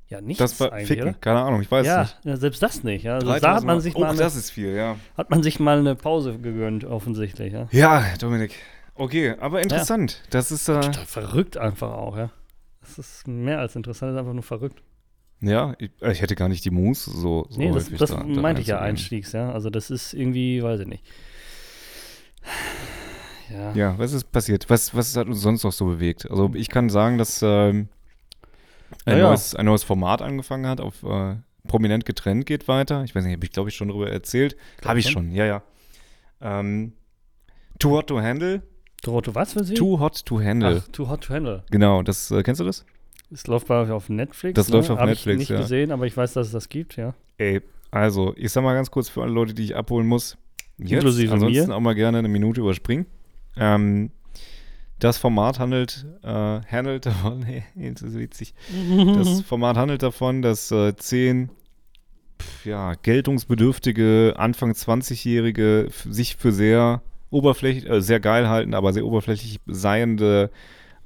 [0.09, 1.09] Ja, nichts das war eigentlich, Ficken.
[1.09, 1.15] oder?
[1.15, 2.19] Keine Ahnung, ich weiß Ja, nicht.
[2.25, 3.05] ja, selbst das nicht.
[3.05, 3.15] Ja?
[3.17, 4.97] Also da 3000 hat man, sich oh, mal eine, das ist viel, ja.
[5.17, 7.53] hat man sich mal eine Pause gegönnt, offensichtlich.
[7.53, 7.69] Ja?
[7.73, 8.55] Ja, Dominik.
[8.99, 10.23] Okay, aber interessant.
[10.31, 12.31] Das ist, äh, verrückt einfach auch, ja.
[12.81, 14.83] Das ist mehr als interessant, das ist einfach nur verrückt.
[15.41, 18.11] ja, ich, äh, ich hätte gar nicht die Muße so, so Nee, das, häufig das
[18.11, 19.53] da- da meinte ich ja einstiegs, ja.
[19.53, 21.05] Also das ist irgendwie, weiß ich nicht.
[23.51, 23.73] Ja.
[23.73, 24.69] Ja, was ist passiert?
[24.69, 26.31] Was, was hat uns sonst noch so bewegt?
[26.31, 27.89] Also ich kann sagen, dass ähm,
[29.07, 29.29] ein, Naja.
[29.29, 33.05] neues, ein neues Format angefangen hat, auf äh, Prominent getrennt geht weiter.
[33.05, 34.57] Ich weiß nicht, habe ich glaube ich schon darüber erzählt.
[34.85, 35.27] Habe ich schon.
[35.29, 35.63] schon, ja, ja.
[36.41, 36.93] Ähm,
[37.79, 38.63] Too Hot to Handle.
[39.03, 39.75] Doroto, was für sie?
[39.75, 40.83] Too Hot to Handle.
[40.85, 41.63] Ach, Too Hot to Handle.
[41.71, 42.85] Genau, das äh, kennst du das?
[43.31, 44.57] Das läuft bei auf Netflix.
[44.57, 44.77] Das ne?
[44.77, 45.59] läuft auf Hab Netflix, ich nicht ja.
[45.61, 47.15] gesehen, aber ich weiß, dass es das gibt, ja.
[47.37, 50.37] Ey, also, ich sag mal ganz kurz für alle Leute, die ich abholen muss.
[50.79, 51.75] Jetzt, Inklusive ansonsten mir.
[51.77, 53.07] auch mal gerne eine Minute überspringen.
[53.57, 54.11] Ähm,
[54.99, 57.45] das Format handelt, äh, handelt davon,
[57.77, 58.55] das ist witzig.
[59.15, 61.51] Das Format handelt davon, dass äh, zehn
[62.41, 68.93] pf, ja, geltungsbedürftige Anfang 20-Jährige f- sich für sehr oberflächlich, äh, sehr geil halten, aber
[68.93, 70.51] sehr oberflächlich seiende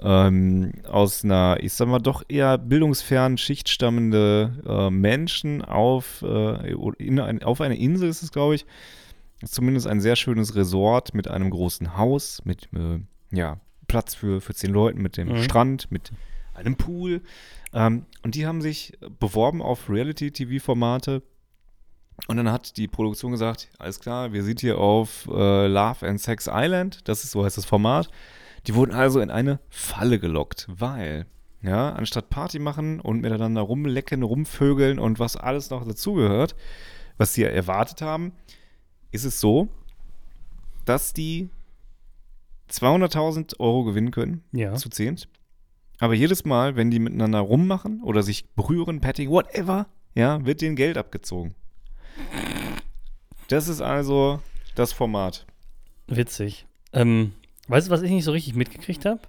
[0.01, 6.73] ähm, aus einer, ich sag mal, doch eher bildungsfernen Schicht stammende äh, Menschen auf, äh,
[6.99, 8.67] in ein, auf eine Insel ist es, glaube ich.
[9.43, 13.01] Ist zumindest ein sehr schönes Resort mit einem großen Haus, mit äh,
[13.37, 13.59] ja,
[13.89, 15.43] Platz für, für zehn Leuten, mit dem Mhm.
[15.43, 16.11] Strand, mit
[16.55, 17.23] einem Pool.
[17.73, 21.23] Ähm, und die haben sich beworben auf Reality-TV-Formate.
[22.29, 26.21] Und dann hat die Produktion gesagt, alles klar, wir sind hier auf äh, Love and
[26.21, 28.09] Sex Island, das ist so heißt das Format.
[28.67, 31.27] Die wurden also in eine Falle gelockt, weil,
[31.63, 36.55] ja, anstatt Party machen und miteinander rumlecken, rumvögeln und was alles noch dazugehört,
[37.17, 38.33] was sie erwartet haben,
[39.11, 39.69] ist es so,
[40.85, 41.51] dass die
[42.71, 44.75] 200.000 Euro gewinnen können Ja.
[44.75, 45.29] zu zehnt.
[45.99, 50.77] Aber jedes Mal, wenn die miteinander rummachen oder sich berühren, Petting, whatever, ja, wird denen
[50.77, 51.55] Geld abgezogen.
[53.49, 54.41] Das ist also
[54.75, 55.47] das Format.
[56.07, 56.67] Witzig.
[56.93, 57.33] Ähm,
[57.69, 59.21] weißt du, was ich nicht so richtig mitgekriegt habe?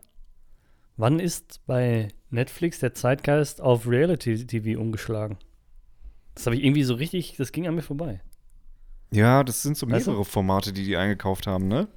[0.96, 5.38] Wann ist bei Netflix der Zeitgeist auf Reality-TV umgeschlagen?
[6.36, 8.22] Das habe ich irgendwie so richtig, das ging an mir vorbei.
[9.12, 10.12] Ja, das sind so Weißt du?
[10.12, 11.88] mehrere Formate, die die eingekauft haben, ne?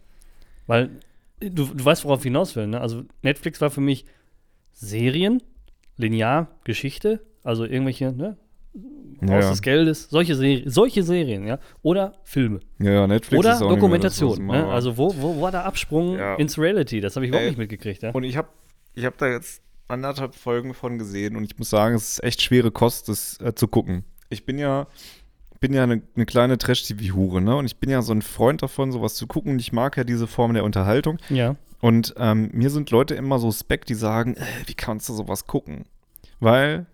[0.66, 0.90] Weil
[1.40, 2.80] du, du weißt, worauf ich hinaus will, ne?
[2.80, 4.04] Also Netflix war für mich
[4.72, 5.42] Serien,
[5.96, 8.36] linear, Geschichte, also irgendwelche, ne?
[9.22, 9.50] Haus Ja, ja.
[9.50, 11.58] des Geldes, solche, Seri solche Serien, ja.
[11.82, 12.60] Oder Filme.
[12.78, 14.38] Ja, Netflix Oder das, Dokumentation.
[14.38, 14.68] immer ne?
[14.68, 16.34] Also wo, wo war der Absprung Ja.
[16.36, 17.00] ins Reality?
[17.00, 17.50] Das habe ich überhaupt Ey.
[17.50, 18.10] nicht mitgekriegt, ja.
[18.10, 18.48] Und ich habe
[18.94, 22.42] ich hab da jetzt anderthalb Folgen von gesehen und ich muss sagen, es ist echt
[22.42, 24.04] schwere Kost, das äh, zu gucken.
[24.30, 24.86] Ich bin ja,
[25.60, 27.56] bin ja eine, eine kleine Trash-TV-Hure, ne?
[27.56, 29.52] Und ich bin ja so ein Freund davon, sowas zu gucken.
[29.52, 31.18] Und ich mag ja diese Form der Unterhaltung.
[31.30, 31.56] Ja.
[31.80, 35.46] Und ähm, mir sind Leute immer so spec, die sagen, äh, wie kannst du sowas
[35.46, 35.84] gucken?
[36.40, 36.86] Weil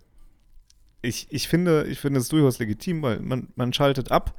[1.02, 4.34] ich, ich finde, ich finde es durchaus legitim, weil man, man schaltet ab,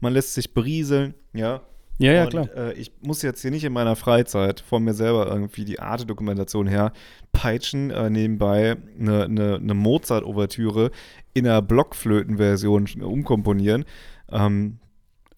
[0.00, 1.62] man lässt sich berieseln, ja.
[2.00, 2.48] Ja, ja, und, klar.
[2.56, 6.68] Äh, ich muss jetzt hier nicht in meiner Freizeit von mir selber irgendwie die Arte-Dokumentation
[6.68, 6.92] her
[7.32, 10.92] peitschen, äh, nebenbei eine, eine, eine Mozart-Ouvertüre
[11.34, 13.84] in einer Blockflöten-Version umkomponieren.
[14.30, 14.78] Ähm,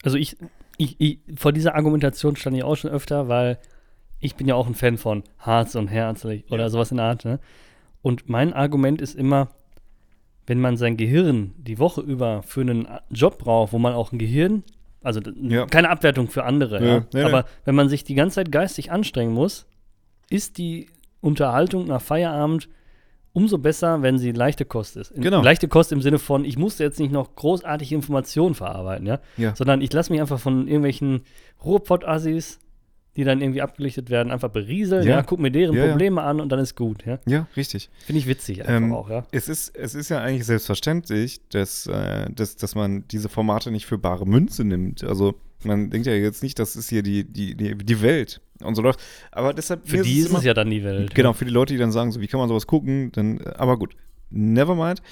[0.02, 0.36] Also ich,
[0.76, 3.58] ich, ich, vor dieser Argumentation stand ich auch schon öfter, weil
[4.18, 6.68] ich bin ja auch ein Fan von Harz und Herzlich oder Ja.
[6.68, 7.24] sowas in der Art.
[7.24, 7.40] Ne?
[8.02, 9.48] Und mein Argument ist immer,
[10.50, 14.18] wenn man sein Gehirn die Woche über für einen Job braucht, wo man auch ein
[14.18, 14.64] Gehirn,
[15.00, 15.64] also Ja.
[15.66, 16.84] keine Abwertung für andere,
[17.14, 19.66] Ja, ja, aber wenn man sich die ganze Zeit geistig anstrengen muss,
[20.28, 20.88] ist die
[21.20, 22.68] Unterhaltung nach Feierabend
[23.32, 25.12] umso besser, wenn sie leichte Kost ist.
[25.12, 25.40] In- Genau.
[25.40, 29.54] Leichte Kost im Sinne von, ich muss jetzt nicht noch großartige Informationen verarbeiten, ja, ja.
[29.54, 31.20] sondern ich lasse mich einfach von irgendwelchen
[31.64, 32.58] Ruhrpott-Assis,
[33.16, 35.16] die dann irgendwie abgelichtet werden, einfach berieseln, Ja.
[35.16, 35.90] ja, guck mir deren Ja, ja.
[35.90, 37.18] Probleme an und dann ist gut, ja.
[37.26, 37.90] ja, richtig.
[38.06, 39.26] Finde ich witzig einfach Ähm, auch, ja.
[39.32, 43.86] Es ist, es ist ja eigentlich selbstverständlich, dass, äh, dass, dass man diese Formate nicht
[43.86, 45.02] für bare Münze nimmt.
[45.02, 48.76] Also man denkt ja jetzt nicht, das ist hier die, die, die, die Welt und
[48.76, 49.00] so läuft.
[49.32, 51.14] Aber deshalb Für die ist immer- es ja dann die Welt.
[51.14, 53.50] Genau, für die Leute, die dann sagen, so wie kann man sowas gucken, dann, äh,
[53.56, 53.94] aber gut,
[54.30, 55.02] never mind.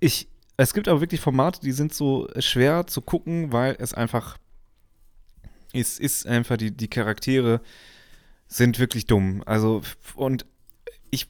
[0.00, 4.38] Ich, es gibt aber wirklich Formate, die sind so schwer zu gucken, weil es einfach,
[5.74, 7.60] es ist einfach, die, die Charaktere
[8.46, 9.42] sind wirklich dumm.
[9.46, 9.82] Also,
[10.14, 10.46] und
[11.10, 11.28] ich,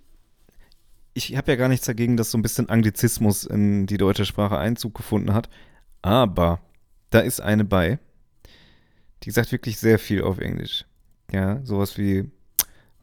[1.14, 4.59] ich habe ja gar nichts dagegen, dass so ein bisschen Anglizismus in die deutsche Sprache
[4.59, 5.48] Einzug gefunden hat,
[6.02, 6.61] aber
[7.11, 7.98] da ist eine bei,
[9.22, 10.85] die sagt wirklich sehr viel auf Englisch.
[11.33, 12.30] Ja, sowas wie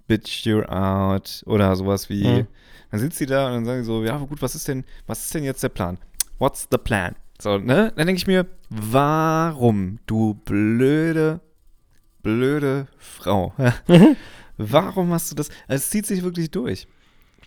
[0.08, 2.28] Bitch you're out oder sowas wie.
[2.28, 2.48] Mhm.
[2.92, 5.24] Dann sitzt sie da und dann sagen sie so, ja gut, was ist denn, was
[5.24, 5.98] ist denn jetzt der Plan?
[6.38, 7.16] What's the plan?
[7.42, 7.92] So, ne?
[7.96, 11.42] Dann denke ich mir, warum, du blöde,
[12.22, 13.52] blöde Frau?
[14.58, 15.50] warum hast du das?
[15.68, 16.88] Also, es zieht sich wirklich durch.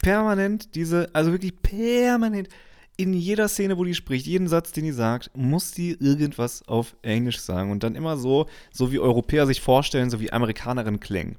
[0.03, 2.49] Permanent diese, also wirklich permanent
[2.97, 6.97] in jeder Szene, wo die spricht, jeden Satz, den die sagt, muss die irgendwas auf
[7.03, 11.37] Englisch sagen und dann immer so, so wie Europäer sich vorstellen, so wie Amerikanerinnen klingen.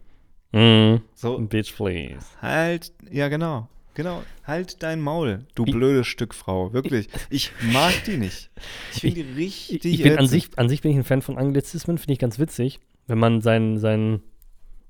[0.53, 1.01] Mhm.
[1.13, 2.25] So, Bitch, please.
[2.41, 7.07] Halt, ja genau, genau, halt dein Maul, du Ich- blödes Stück Frau, wirklich.
[7.31, 8.51] Ich mag die nicht.
[8.93, 11.21] Ich finde die richtig Ich, ich bin an sich, an sich bin ich ein Fan
[11.23, 14.21] von Anglizismen, finde ich ganz witzig, wenn man seinen, seinen,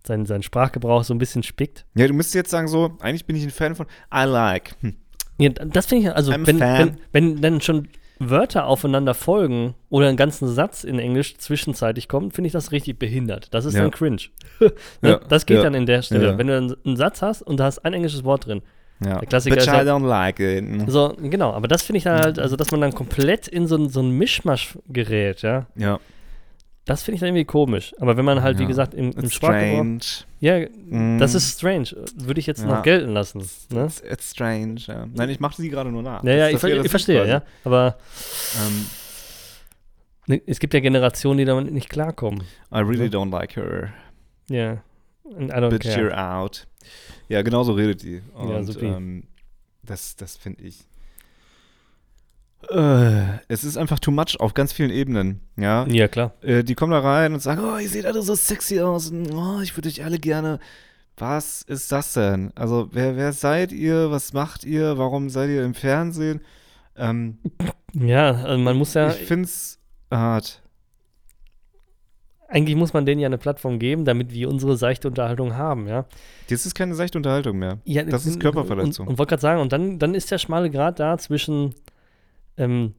[0.06, 1.86] seinen, seinen Sprachgebrauch so ein bisschen spickt.
[1.96, 4.76] Ja, du müsstest jetzt sagen so, eigentlich bin ich ein Fan von I like.
[4.82, 4.96] Hm.
[5.38, 7.88] Ja, das finde ich, also wenn, wenn, wenn dann schon
[8.20, 12.98] Wörter aufeinander folgen oder einen ganzen Satz in Englisch zwischenzeitlich kommt, finde ich das richtig
[12.98, 13.54] behindert.
[13.54, 13.82] Das ist Ja.
[13.82, 14.22] dann cringe.
[14.62, 14.72] ne?
[15.02, 16.38] Ja, Das geht ja, dann in der Stelle.
[16.38, 18.62] Wenn du einen, einen Satz hast und da hast ein englisches Wort drin.
[19.04, 19.20] Ja.
[19.20, 20.90] Der Klassiker But ist I ja- don't like it.
[20.90, 23.76] So, genau, aber das finde ich dann halt, also dass man dann komplett in so,
[23.76, 25.66] ein- so ein Mischmasch gerät, ja.
[25.76, 26.00] Ja.
[26.86, 27.94] Das finde ich dann irgendwie komisch.
[28.00, 28.68] Aber wenn man halt, wie Ja.
[28.68, 29.74] gesagt, im, im Sprachgebrauch.
[29.74, 30.00] strange.
[30.40, 31.18] Ja, Mm.
[31.18, 31.88] das ist strange.
[32.16, 32.68] Würde ich jetzt Ja.
[32.68, 33.44] noch gelten lassen.
[33.72, 33.86] Ne?
[33.86, 34.76] It's, it's strange.
[34.86, 35.08] Ja.
[35.14, 36.24] Nein, ich mache sie gerade nur nach.
[36.24, 37.32] Ja, ja, ich, ver ich verstehe, quasi.
[37.32, 37.42] ja.
[37.64, 37.98] Aber
[38.56, 38.86] Ähm,
[40.28, 42.42] ne, es gibt ja Generationen, die damit nicht klarkommen.
[42.72, 43.90] I really don't like her.
[44.50, 44.78] Ja.
[45.38, 46.12] And I don't Bitch, care.
[46.12, 46.68] you're out.
[47.30, 48.22] Ja, genau so redet die.
[48.34, 48.86] Und, Ja, supi.
[48.86, 49.24] ähm,
[49.84, 50.86] das das finde ich.
[52.70, 55.42] Äh, es ist einfach too much auf ganz vielen Ebenen.
[55.56, 55.86] Ja.
[55.88, 56.34] Ja, klar.
[56.42, 59.32] Äh, die kommen da rein und sagen, oh, ihr seht alle so sexy aus und
[59.34, 60.60] oh, ich würde euch alle gerne.
[61.18, 62.52] Was ist das denn?
[62.56, 64.10] Also, wer, wer seid ihr?
[64.12, 64.98] Was macht ihr?
[64.98, 66.42] Warum seid ihr im Fernsehen?
[66.98, 67.38] Ähm,
[67.94, 69.80] Ja, also man muss ja, Ich finde es
[70.12, 70.62] hart.
[72.48, 76.06] Eigentlich muss man denen ja eine Plattform geben, damit wir unsere seichte Unterhaltung haben, ja.
[76.50, 77.80] Das ist keine seichte Unterhaltung mehr.
[77.86, 79.08] ja Das ist Körperverletzung.
[79.08, 81.74] Und, und wollte gerade sagen, und dann, dann ist der schmale Grad da zwischen,
[82.58, 82.94] ähm,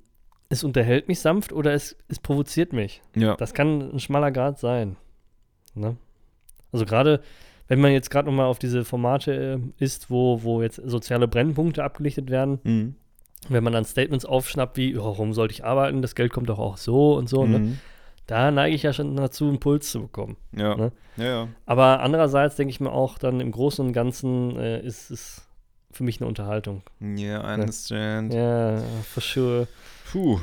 [0.49, 3.03] es unterhält mich sanft oder es, es provoziert mich.
[3.15, 3.37] Ja.
[3.37, 4.97] Das kann ein schmaler Grad sein.
[5.75, 5.97] Ne?
[6.73, 7.21] Also gerade,
[7.69, 11.83] wenn man jetzt gerade nochmal auf diese Formate äh, ist, wo, wo jetzt soziale Brennpunkte
[11.85, 12.95] abgelichtet werden, Mhm.
[13.49, 16.59] wenn man dann Statements aufschnappt wie, oh, warum sollte ich arbeiten, das Geld kommt doch
[16.59, 17.79] auch so und so, ne?
[18.27, 20.37] Da neige ich ja schon dazu, einen Puls zu bekommen.
[20.57, 20.75] Ja.
[20.75, 20.93] Ne?
[21.17, 21.49] ja, ja.
[21.65, 25.47] Aber andererseits denke ich mir auch, dann im Großen und Ganzen äh, ist es
[25.93, 26.83] für mich eine Unterhaltung.
[27.01, 28.35] Yeah, I understand.
[28.35, 29.69] Ja, for sure.
[30.11, 30.41] Puh.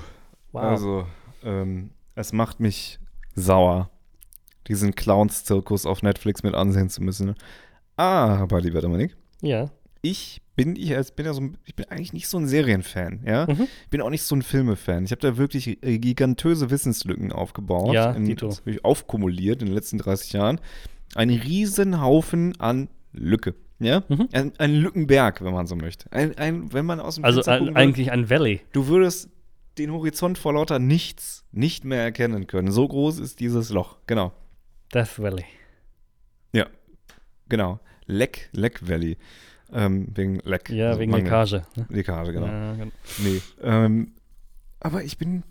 [0.52, 0.64] Wow.
[0.64, 1.06] Also,
[1.44, 3.00] ähm, es macht mich
[3.36, 3.90] sauer,
[4.68, 7.36] diesen Clowns-Zirkus auf Netflix mit ansehen zu müssen.
[7.98, 9.70] Aber, lieber Dominik, ja.
[10.02, 13.46] ich bin ich als bin ja so ich bin eigentlich nicht so ein Serienfan, ja.
[13.48, 13.68] Mhm.
[13.84, 15.06] Ich bin auch nicht so ein Filmefan.
[15.06, 18.38] Ich habe da wirklich äh, gigantöse Wissenslücken aufgebaut, Ja, in,
[18.84, 20.60] aufkumuliert in den letzten 30 Jahren.
[21.16, 23.56] Ein Riesenhaufen an Lücke.
[23.80, 24.04] Ja?
[24.08, 24.30] Mhm.
[24.32, 26.12] Ein, ein Lückenberg, wenn man so möchte.
[26.12, 28.62] Ein, ein, wenn man aus dem Also ein, würde, eigentlich ein Valley.
[28.72, 29.30] du würdest
[29.78, 32.72] den Horizont vor lauter nichts nicht mehr erkennen können.
[32.72, 33.98] So groß ist dieses Loch.
[34.08, 34.32] Genau.
[34.94, 35.46] Death Valley.
[36.54, 36.68] Ja.
[37.50, 37.80] Genau.
[38.06, 39.18] Leck, Leck Valley.
[39.74, 40.70] Ähm, wegen Leck.
[40.70, 41.26] Ja, also wegen Mangel.
[41.26, 41.64] Leckage.
[41.76, 41.86] Ne?
[41.90, 42.48] Leckage, genau.
[42.48, 42.92] Ja, genau.
[43.24, 43.42] Nee.
[43.62, 44.12] Ähm,
[44.80, 45.44] aber ich bin,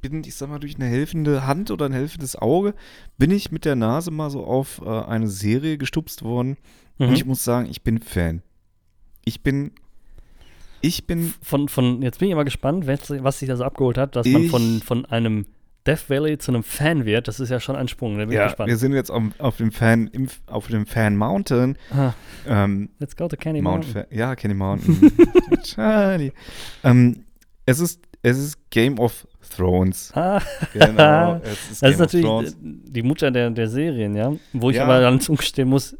[0.00, 2.74] bin, ich sag mal, durch eine helfende Hand oder ein helfendes Auge,
[3.18, 6.56] bin ich mit der Nase mal so auf äh, eine Serie gestupst worden.
[6.98, 7.08] Mhm.
[7.08, 8.42] Und ich muss sagen, ich bin Fan.
[9.24, 9.72] Ich bin,
[10.80, 13.98] ich bin, Von, von, jetzt bin ich aber gespannt, was, was sich da so abgeholt
[13.98, 15.46] hat, dass man von, von einem
[15.88, 17.26] Death Valley zu einem Fan wird.
[17.28, 18.12] Das ist ja schon ein Sprung.
[18.18, 18.68] Da bin ich ja, gespannt.
[18.68, 20.10] wir sind jetzt auf, auf dem Fan,
[20.46, 21.76] auf dem Fan Mountain.
[21.90, 22.12] Ah,
[22.46, 24.04] Ähm, let's go to Candy Mount Mountain.
[24.10, 25.12] Fa ja, Kenny Mountain.
[25.64, 26.32] Charlie.
[26.84, 27.24] Ähm,
[27.66, 30.12] es ist, es ist Game of Thrones.
[30.14, 30.40] Ah,
[30.74, 34.32] Genau, es ist das ist Game natürlich die Mutter der, der Serien, ja.
[34.52, 34.84] Wo ich Ja.
[34.84, 35.96] aber dann zugestehen muss,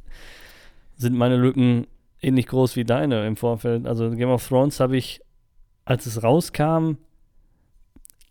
[0.96, 1.86] sind meine Lücken
[2.20, 3.86] ähnlich groß wie deine im Vorfeld.
[3.86, 5.20] Also Game of Thrones habe ich,
[5.84, 6.98] als es rauskam,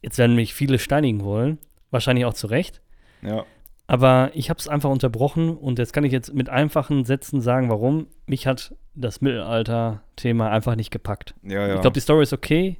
[0.02, 1.58] jetzt werden mich viele steinigen wollen,
[1.92, 2.82] wahrscheinlich auch zu Recht.
[3.22, 3.46] Ja.
[3.88, 7.70] Aber ich habe es einfach unterbrochen und jetzt kann ich jetzt mit einfachen Sätzen sagen,
[7.70, 8.08] warum.
[8.26, 11.36] Mich hat das Mittelalter-Thema einfach nicht gepackt.
[11.44, 11.76] Ja, ja.
[11.76, 12.78] Ich glaube, die Story ist okay.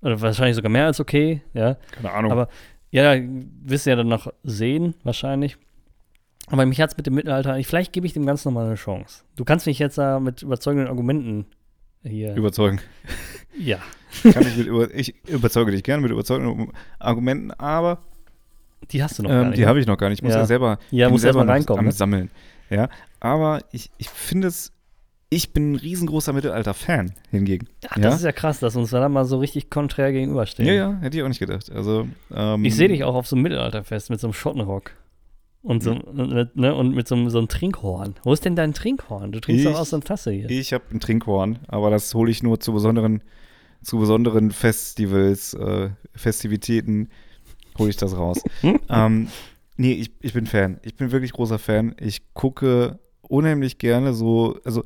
[0.00, 1.76] Oder wahrscheinlich sogar mehr als okay, ja.
[1.92, 2.32] Keine Ahnung.
[2.32, 2.48] Aber
[2.90, 3.14] ja,
[3.62, 5.56] wirst du ja dann noch sehen, wahrscheinlich.
[6.46, 8.74] Aber mich hat es mit dem Mittelalter, ich- vielleicht gebe ich dem Ganzen nochmal eine
[8.76, 9.24] Chance.
[9.36, 11.46] Du kannst mich jetzt da mit überzeugenden Argumenten
[12.04, 12.34] hier.
[12.34, 12.80] überzeugen.
[13.58, 13.78] ja.
[14.22, 17.98] Ich, über, ich überzeuge dich gerne mit überzeugenden Argumenten, aber
[18.90, 19.58] Die hast du noch gar ähm, nicht.
[19.58, 19.68] die ne?
[19.68, 20.18] habe ich noch gar nicht.
[20.18, 20.40] Ich muss Ja.
[20.40, 21.92] ja, selber, Ja, muss selber reinkommen, am ne?
[21.92, 22.30] Sammeln.
[22.70, 22.88] Ja,
[23.20, 24.72] aber ich, ich finde es,
[25.30, 27.66] ich bin ein riesengroßer Mittelalter-Fan hingegen.
[27.88, 28.02] Ach, ja?
[28.04, 30.68] das ist ja krass, dass uns da mal so richtig konträr gegenüberstehen.
[30.68, 31.70] ja, ja, hätte ich auch nicht gedacht.
[31.72, 34.92] Also, ähm, Ich sehe dich auch auf so einem Mittelalterfest mit so einem Schottenrock.
[35.64, 38.14] Und, so, mit, ne, und mit so, einem- so einem Trinkhorn.
[38.22, 39.32] Wo ist denn dein Trinkhorn?
[39.32, 40.50] Du trinkst Ich- doch aus so einer Tasse hier.
[40.50, 43.22] Ich habe ein Trinkhorn, aber das hole ich nur zu besonderen,
[43.82, 47.08] zu besonderen Festivals, äh, Festivitäten,
[47.78, 48.42] hole ich das raus.
[48.90, 49.28] ähm,
[49.78, 50.78] nee, ich, ich bin Fan.
[50.82, 51.94] Ich bin wirklich großer Fan.
[51.98, 54.84] Ich gucke unheimlich gerne so, also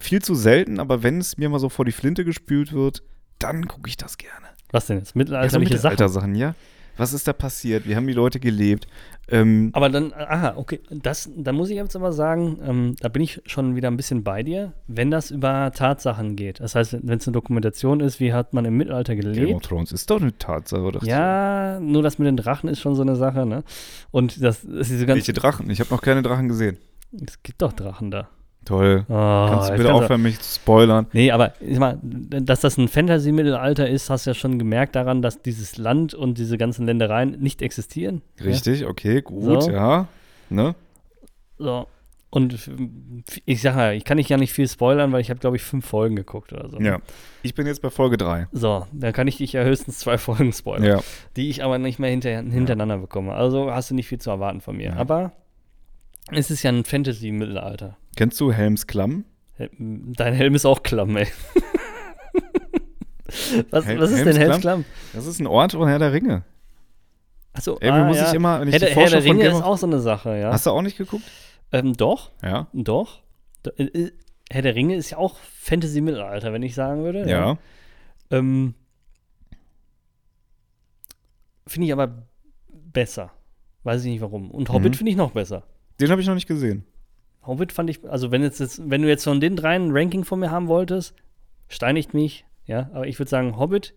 [0.00, 3.02] viel zu selten, aber wenn es mir mal so vor die Flinte gespült wird,
[3.38, 4.46] dann gucke ich das gerne.
[4.72, 5.10] Was denn jetzt?
[5.10, 5.92] Ja, so Mittelalterliche Sachen?
[5.92, 6.54] Mittelalter-Sachen, ja.
[6.98, 7.86] Was ist da passiert?
[7.88, 8.86] Wie haben die Leute gelebt?
[9.30, 13.22] Ähm, Aber dann, aha, okay, das, da muss ich jetzt aber sagen, ähm, da bin
[13.22, 16.60] ich schon wieder ein bisschen bei dir, wenn das über Tatsachen geht.
[16.60, 19.64] Das heißt, wenn es eine Dokumentation ist, wie hat man im Mittelalter Game of gelebt.
[19.64, 21.02] Thrones ist doch eine Tatsache, oder?
[21.04, 23.64] Ja, nur das mit den Drachen ist schon so eine Sache, ne?
[24.10, 25.18] Und das, das ist diese ganze.
[25.18, 25.70] Welche Drachen?
[25.70, 26.78] Ich habe noch keine Drachen gesehen.
[27.12, 28.28] Es gibt doch Drachen da.
[28.68, 29.06] Toll.
[29.08, 31.06] Oh, Kannst du bitte aufhören, mich zu spoilern?
[31.14, 35.22] Nee, aber ich mal, dass das ein Fantasy-Mittelalter ist, hast du ja schon gemerkt daran,
[35.22, 38.20] dass dieses Land und diese ganzen Ländereien nicht existieren.
[38.44, 39.70] Richtig, okay, gut, So.
[39.70, 40.06] ja.
[40.50, 40.74] Ne?
[41.56, 41.86] So.
[42.30, 42.70] Und
[43.46, 45.62] ich sage ja, ich kann nicht ja nicht viel spoilern, weil ich habe, glaube ich,
[45.62, 46.78] fünf Folgen geguckt oder so.
[46.78, 46.98] Ja.
[47.42, 48.48] Ich bin jetzt bei Folge 3.
[48.52, 51.00] So, dann kann ich dich ja höchstens zwei Folgen spoilern, Ja.
[51.36, 53.32] die ich aber nicht mehr hinter, hintereinander bekomme.
[53.32, 54.90] Also hast du nicht viel zu erwarten von mir.
[54.90, 54.96] Ja.
[54.96, 55.32] Aber
[56.32, 57.96] es ist ja ein Fantasy-Mittelalter.
[58.16, 59.24] Kennst du Helms Klamm?
[59.78, 61.26] Dein Helm ist auch klamm, ey.
[63.70, 64.84] was, Hel- was ist denn Helms Helms Klamm?
[65.12, 66.44] Das ist ein Ort von Herr der Ringe.
[67.52, 69.86] Achso, Irgendwie muss ich immer, wenn ich Herr, die Herr der Ringe ist auch so
[69.86, 70.52] eine Sache, ja.
[70.52, 71.24] Hast du auch nicht geguckt?
[71.72, 72.68] Ähm, doch, Ja.
[72.72, 73.22] doch.
[73.76, 74.12] Äh, äh,
[74.50, 77.28] Herr der Ringe ist ja auch Fantasy-Mittelalter, wenn ich sagen würde.
[77.28, 77.58] Ja.
[78.30, 78.74] Ähm,
[81.66, 82.26] finde ich aber
[82.70, 83.32] besser.
[83.82, 84.50] Weiß ich nicht warum.
[84.50, 84.96] Und Hobbit Mhm.
[84.96, 85.64] finde ich noch besser.
[86.00, 86.84] Den habe ich noch nicht gesehen.
[87.46, 90.24] Hobbit fand ich, also wenn, jetzt, jetzt, wenn du jetzt von den dreien ein Ranking
[90.24, 91.14] von mir haben wolltest,
[91.68, 93.94] steinigt mich, ja, aber ich würde sagen Hobbit,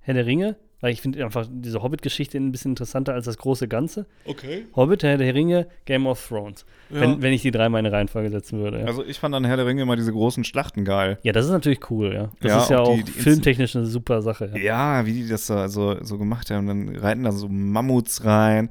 [0.00, 3.68] Herr der Ringe, weil ich finde einfach diese Hobbit-Geschichte ein bisschen interessanter als das große
[3.68, 4.06] Ganze.
[4.24, 4.66] Okay.
[4.74, 6.64] Hobbit, Herr der Ringe, Game of Thrones.
[6.90, 8.80] Wenn, wenn ich die drei mal in eine Reihenfolge setzen würde.
[8.80, 8.84] Ja.
[8.86, 11.18] Also ich fand an Herr der Ringe immer diese großen Schlachten geil.
[11.22, 12.30] ja, das ist natürlich cool, ja.
[12.40, 14.50] Das Ja, ist ja auch auch die- die filmtechnisch eine super Sache.
[14.54, 15.00] Ja.
[15.02, 16.66] Ja, wie die das da so, so gemacht haben.
[16.66, 18.70] Dann reiten da so Mammuts rein.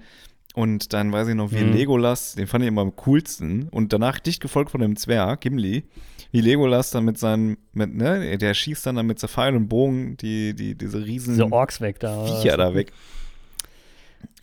[0.54, 1.74] Und dann weiß ich noch, wie Mhm.
[1.74, 3.70] Legolas, den fand ich immer am coolsten.
[3.70, 5.84] Und danach dicht gefolgt von dem Zwerg, Gimli.
[6.32, 10.18] Wie Legolas dann mit seinem, mit, ne, der schießt dann, dann mit Pfeil und Bogen
[10.18, 12.26] die, die, diese riesen Diese Orks weg da.
[12.26, 12.92] Viecher da weg.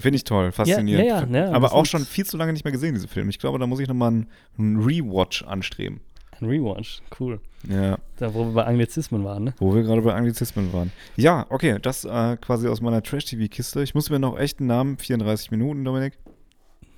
[0.00, 1.06] Finde ich toll, faszinierend.
[1.06, 3.30] ja, ja, ja, Aber auch schon viel zu lange nicht mehr gesehen, diese Filme.
[3.30, 4.26] Ich glaube, da muss ich nochmal einen,
[4.58, 6.00] einen Rewatch anstreben.
[6.40, 7.40] Ein Rewatch, cool.
[7.68, 9.54] Ja, Da, wo wir bei Anglizismen waren, ne?
[9.58, 10.92] wo wir gerade bei Anglizismen waren.
[11.16, 13.82] Ja, okay, das äh, quasi aus meiner Trash-TV-Kiste.
[13.82, 16.14] Ich muss mir noch echt einen Namen, 34 Minuten, Dominik.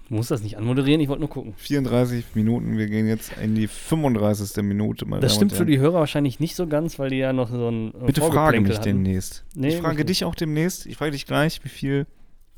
[0.09, 1.55] Du musst das nicht anmoderieren, ich wollte nur gucken.
[1.57, 4.63] 34 Minuten, wir gehen jetzt in die 35.
[4.65, 5.07] Minute.
[5.07, 7.69] Meine Das stimmt für die Hörer wahrscheinlich nicht so ganz, weil die ja noch so
[7.69, 8.85] ein äh, Bitte frage mich hatten.
[8.85, 9.45] demnächst.
[9.55, 10.85] Nee, ich frage dich auch demnächst.
[10.87, 12.07] Ich frage dich gleich, wie viel,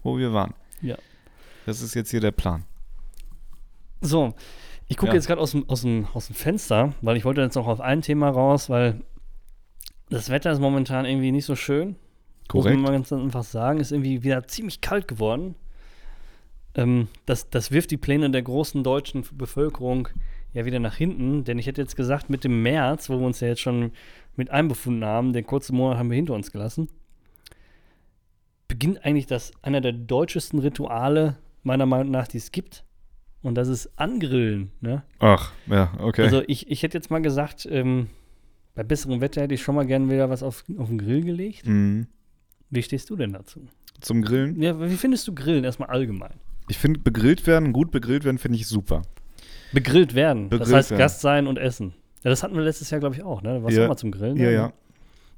[0.02, 0.54] wo wir waren.
[0.80, 0.96] Ja.
[1.66, 2.64] Das ist jetzt hier der Plan.
[4.00, 4.34] So,
[4.88, 5.14] ich gucke Ja.
[5.14, 7.80] jetzt gerade aus dem, aus, dem, aus dem Fenster, weil ich wollte jetzt noch auf
[7.80, 9.00] ein Thema raus, weil
[10.10, 11.96] das Wetter ist momentan irgendwie nicht so schön.
[12.48, 12.76] Korrekt.
[12.76, 15.54] Muss man mal ganz einfach sagen, ist irgendwie wieder ziemlich kalt geworden.
[16.74, 20.08] Ähm, das, das wirft die Pläne der großen deutschen Bevölkerung
[20.52, 23.40] ja wieder nach hinten, denn ich hätte jetzt gesagt, mit dem März, wo wir uns
[23.40, 23.92] ja jetzt schon
[24.36, 26.88] mit einbefunden haben, den kurzen Monat haben wir hinter uns gelassen,
[28.68, 32.84] beginnt eigentlich das einer der deutschesten Rituale, meiner Meinung nach, die es gibt.
[33.42, 34.70] Und das ist Angrillen.
[34.80, 35.02] Ne?
[35.18, 36.22] Ach, ja, okay.
[36.22, 38.08] Also ich, ich hätte jetzt mal gesagt, ähm,
[38.74, 41.66] bei besserem Wetter hätte ich schon mal gerne wieder was auf, auf den Grill gelegt.
[41.66, 42.06] Mhm.
[42.70, 43.66] Wie stehst du denn dazu?
[44.00, 44.60] Zum Grillen?
[44.62, 46.34] Ja, wie findest du Grillen erstmal allgemein?
[46.68, 49.02] Ich finde, begrillt werden, gut begrillt werden, finde ich super.
[49.72, 50.48] Begrillt werden.
[50.48, 50.98] das Begrillt heißt werden.
[51.00, 51.94] Gast sein und essen.
[52.22, 53.54] Ja, das hatten wir letztes Jahr, glaube ich, auch, ne?
[53.54, 53.82] Da warst Ja.
[53.82, 54.36] du auch mal zum Grillen.
[54.36, 54.52] Ja, ne?
[54.52, 54.72] ja.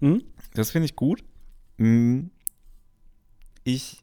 [0.00, 0.22] Hm?
[0.54, 1.24] Das finde ich gut.
[1.78, 2.24] Mm,
[3.64, 4.02] Ich,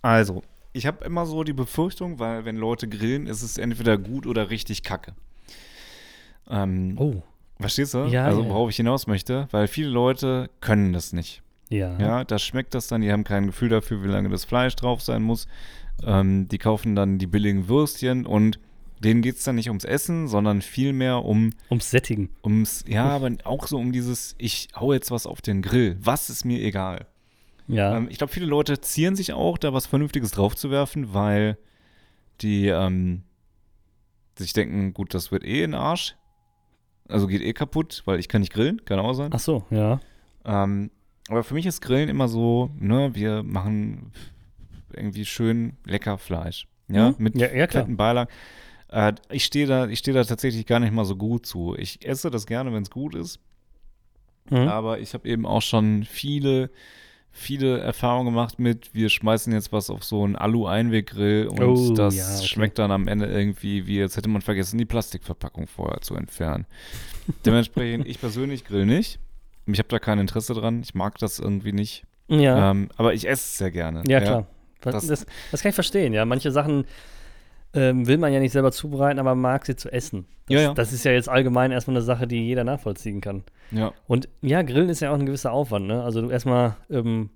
[0.00, 0.42] also,
[0.72, 4.50] ich habe immer so die Befürchtung, weil wenn Leute grillen, ist es entweder gut oder
[4.50, 5.14] richtig kacke.
[6.48, 7.22] Ähm, Oh.
[7.60, 8.04] Verstehst du?
[8.06, 11.42] Ja, also, worauf ich hinaus möchte, weil viele Leute können das nicht.
[11.68, 11.96] Ja.
[11.98, 15.00] Ja, da schmeckt das dann, die haben kein Gefühl dafür, wie lange das Fleisch drauf
[15.00, 15.46] sein muss.
[16.04, 18.58] Ähm, die kaufen dann die billigen Würstchen und
[18.98, 22.30] denen geht es dann nicht ums Essen, sondern vielmehr um Ums Sättigen.
[22.44, 25.96] ums, ja, aber auch so um dieses, ich hau jetzt was auf den Grill.
[26.00, 27.06] Was ist mir egal?
[27.72, 27.96] Ja.
[27.96, 31.56] Ähm, ich glaube, viele Leute zieren sich auch, da was Vernünftiges draufzuwerfen, weil
[32.40, 33.22] die ähm,
[34.38, 36.16] sich denken, gut, das wird eh in den Arsch.
[37.08, 39.30] Also geht eh kaputt, weil ich kann nicht grillen, kann auch sein.
[39.34, 40.00] Ach so, ja.
[40.44, 40.90] Ähm,
[41.28, 44.12] aber für mich ist Grillen immer so, ne, wir machen
[44.92, 46.66] irgendwie schön lecker Fleisch.
[46.88, 47.14] Ja, Mhm.
[47.18, 48.30] mit Ja, ja, fetten Beilagen.
[48.88, 51.74] Äh, ich stehe da, ich stehe da tatsächlich gar nicht mal so gut zu.
[51.78, 53.40] Ich esse das gerne, wenn es gut ist.
[54.50, 54.68] Mhm.
[54.68, 56.70] Aber ich habe eben auch schon viele,
[57.34, 62.14] viele Erfahrungen gemacht mit, wir schmeißen jetzt was auf so einen Alu-Einweggrill und Oh, das
[62.16, 62.46] ja, okay.
[62.46, 66.66] schmeckt dann am Ende irgendwie, wie als hätte man vergessen, die Plastikverpackung vorher zu entfernen.
[67.46, 69.18] Dementsprechend, ich persönlich grill nicht.
[69.66, 70.82] Ich habe da kein Interesse dran.
[70.82, 72.04] Ich mag das irgendwie nicht.
[72.28, 72.70] ja.
[72.70, 74.02] Ähm, aber ich esse es sehr gerne.
[74.06, 74.46] Ja, klar.
[74.80, 76.24] Das, das- das, das kann ich verstehen, ja.
[76.24, 76.84] Manche Sachen
[77.74, 80.26] ähm, will man ja nicht selber zubereiten, aber mag sie zu essen.
[80.46, 80.74] Das, Ja, ja.
[80.74, 83.44] das ist ja jetzt allgemein erstmal eine Sache, die jeder nachvollziehen kann.
[83.70, 83.92] Ja.
[84.06, 86.02] Und ja, Grillen ist ja auch ein gewisser Aufwand, ne?
[86.02, 87.30] Also du erstmal, ähm,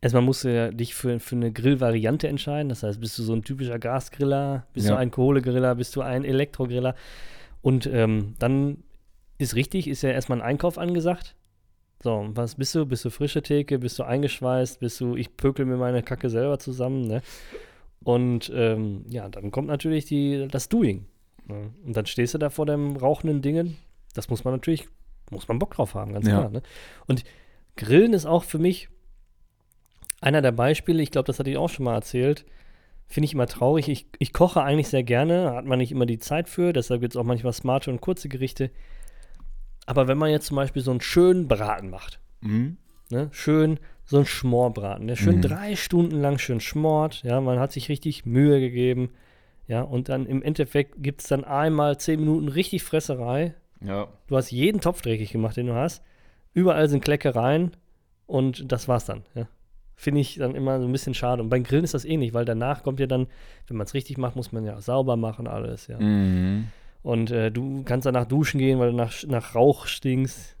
[0.00, 2.68] erstmal musst du ja dich für, für eine Grillvariante entscheiden.
[2.68, 4.94] Das heißt, bist du so ein typischer Gasgriller, bist Ja.
[4.94, 6.94] du ein Kohlegriller, bist du ein Elektrogriller.
[7.62, 8.78] Und ähm, dann
[9.38, 11.36] ist richtig, ist ja erstmal ein Einkauf angesagt.
[12.02, 12.84] So, was bist du?
[12.84, 13.78] Bist du frische Theke?
[13.78, 14.80] Bist du eingeschweißt?
[14.80, 17.22] Bist du, ich pökel mir meine Kacke selber zusammen, ne?
[18.04, 21.06] Und ähm, ja, dann kommt natürlich die, das Doing.
[21.46, 21.70] Ne?
[21.84, 23.76] Und dann stehst du da vor dem rauchenden Dingen.
[24.14, 24.88] Das muss man natürlich,
[25.30, 26.38] muss man Bock drauf haben, ganz Ja.
[26.40, 26.50] klar.
[26.50, 26.62] Ne?
[27.06, 27.24] Und
[27.76, 28.88] Grillen ist auch für mich
[30.20, 32.44] einer der Beispiele, ich glaube, das hatte ich auch schon mal erzählt,
[33.08, 33.88] finde ich immer traurig.
[33.88, 37.14] Ich, ich koche eigentlich sehr gerne, hat man nicht immer die Zeit für, deshalb gibt
[37.14, 38.70] es auch manchmal smarte und kurze Gerichte.
[39.86, 42.76] Aber wenn man jetzt zum Beispiel so einen schönen Braten macht, Mhm.
[43.10, 45.42] ne, schön so ein Schmorbraten, der schön Mhm.
[45.42, 49.10] drei Stunden lang schön schmort, ja, man hat sich richtig Mühe gegeben,
[49.68, 53.54] ja, und dann im Endeffekt gibt es dann einmal zehn Minuten richtig Fresserei.
[53.80, 54.08] Ja.
[54.26, 56.02] Du hast jeden Topf dreckig gemacht, den du hast.
[56.54, 57.72] Überall sind Kleckereien
[58.26, 59.48] und das war's dann, ja.
[59.94, 61.42] Finde ich dann immer so ein bisschen schade.
[61.42, 63.28] Und beim Grillen ist das ähnlich, weil danach kommt ja dann,
[63.68, 65.98] wenn man es richtig macht, muss man ja sauber machen, alles, ja.
[66.00, 66.68] Mhm.
[67.02, 70.56] Und äh, du kannst danach duschen gehen, weil du nach, nach Rauch stinkst.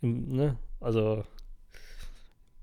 [0.00, 0.56] Ne?
[0.80, 1.24] Also,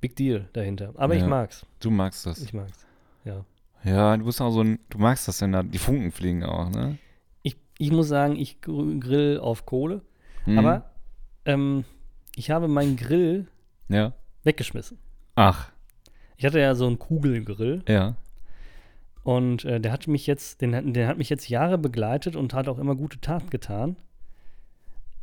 [0.02, 0.93] Big Deal dahinter.
[0.96, 1.28] Aber ich Ja.
[1.28, 1.66] mag's.
[1.80, 2.39] Du magst das.
[2.41, 2.86] Ich mag's.
[3.24, 3.43] Ja.
[3.84, 6.70] Ja, du bist auch so ein, du magst das, wenn da die Funken fliegen auch,
[6.70, 6.98] ne?
[7.43, 10.02] Ich, ich muss sagen, ich gr- grill auf Kohle.
[10.46, 10.60] Mhm.
[10.60, 10.89] Aber
[11.46, 11.86] ähm,
[12.36, 13.48] ich habe meinen Grill
[13.88, 14.14] Ja.
[14.43, 14.98] weggeschmissen.
[15.36, 15.72] Ach,
[16.38, 18.16] Ich hatte ja so einen Kugelgrill ja.
[19.24, 22.54] und äh, der hat mich jetzt, den, hat- der hat mich jetzt Jahre begleitet und
[22.54, 23.96] hat auch immer gute Taten getan.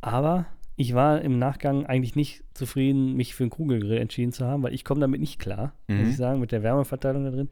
[0.01, 0.45] Aber
[0.75, 4.73] ich war im Nachgang eigentlich nicht zufrieden, mich für einen Kugelgrill entschieden zu haben, weil
[4.73, 6.09] ich komme damit nicht klar, muss Mhm.
[6.09, 7.49] ich sagen, mit der Wärmeverteilung da drin.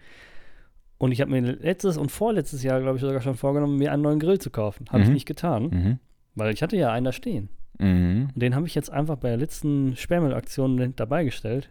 [0.98, 4.04] Und ich habe mir letztes und vorletztes Jahr, glaube ich, sogar schon vorgenommen, mir einen
[4.04, 4.86] neuen Grill zu kaufen.
[4.90, 5.14] Habe ich Mhm.
[5.14, 6.00] nicht getan, Mhm.
[6.36, 7.50] weil ich hatte ja einen da stehen.
[7.80, 8.30] Mhm.
[8.34, 11.70] Und den habe ich jetzt einfach bei der letzten Sperrmüllaktion dabei gestellt.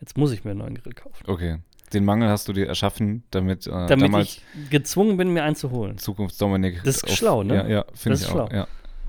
[0.00, 1.24] Jetzt muss ich mir einen neuen Grill kaufen.
[1.28, 1.58] Okay.
[1.92, 5.70] Den Mangel hast du dir erschaffen, damit, äh, Damit ich gezwungen bin, mir einen zu
[5.70, 5.98] holen.
[5.98, 6.82] Zukunftsdominik.
[6.84, 7.54] Das ist schlau, ne?
[7.56, 8.48] Ja, ja finde Das ich ist auch.
[8.48, 8.56] schlau.
[8.56, 8.66] Ja.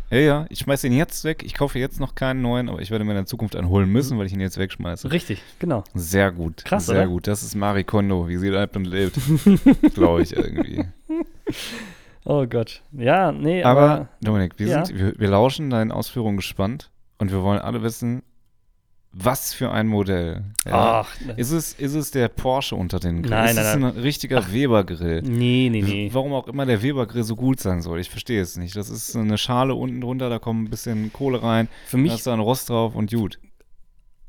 [0.09, 0.45] Ja, ja.
[0.49, 1.43] Ich schmeiße ihn jetzt weg.
[1.43, 3.89] Ich kaufe jetzt noch keinen neuen, aber ich werde mir in der Zukunft einen holen
[3.89, 5.11] müssen, weil ich ihn jetzt wegschmeiße.
[5.11, 5.83] Richtig, genau.
[5.95, 6.63] Sehr gut.
[6.65, 7.07] Krass, Sehr oder?
[7.07, 7.27] gut.
[7.27, 9.17] Das ist Marie Kondo, wie sie lebt und lebt.
[9.95, 10.85] Glaube ich irgendwie.
[12.25, 12.81] Oh Gott.
[12.93, 14.85] Ja, nee, aber, Aber, Dominik, wir, Ja.
[14.85, 18.23] sind, wir, wir lauschen deinen Ausführungen gespannt und wir wollen alle wissen,
[19.15, 20.43] was für ein Modell.
[20.65, 21.01] Ja.
[21.01, 23.29] ach, Ist, es, ist es der Porsche unter den Grillen?
[23.29, 23.95] Nein, ist nein, es nein.
[23.95, 25.21] ein richtiger Weber-Grill?
[25.21, 26.09] nee, nee, nee.
[26.11, 28.75] Warum auch immer der Weber-Grill so gut sein soll, ich verstehe es nicht.
[28.75, 32.13] Das ist eine Schale unten drunter, da kommt ein bisschen Kohle rein, Für da mich
[32.15, 33.39] ist da ein Rost drauf und gut.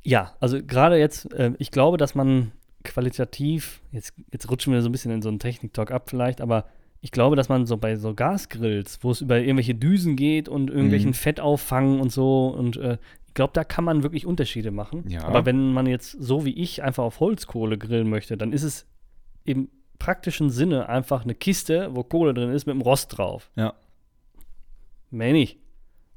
[0.02, 2.52] Ja, also gerade jetzt, äh, ich glaube, dass man
[2.84, 6.66] qualitativ, jetzt, jetzt rutschen wir so ein bisschen in so einen Technik-Talk ab vielleicht, aber
[7.00, 10.70] ich glaube, dass man so bei so Gasgrills, wo es über irgendwelche Düsen geht und
[10.70, 11.14] irgendwelchen Mhm.
[11.14, 12.98] Fettauffang und so und äh,
[13.34, 15.04] glaube, da kann man wirklich Unterschiede machen.
[15.08, 15.24] Ja.
[15.24, 18.86] Aber wenn man jetzt so wie ich einfach auf Holzkohle grillen möchte, dann ist es
[19.44, 19.68] im
[19.98, 23.50] praktischen Sinne einfach eine Kiste, wo Kohle drin ist, mit einem Rost drauf.
[23.56, 23.74] Ja,
[25.14, 25.58] Mehr nicht.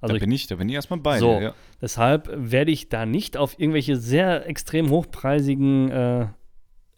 [0.02, 1.40] Also da ich bin ich, da bin ich erstmal bei So.
[1.40, 1.54] Ja.
[1.82, 6.28] Deshalb werde ich da nicht auf irgendwelche sehr extrem hochpreisigen äh,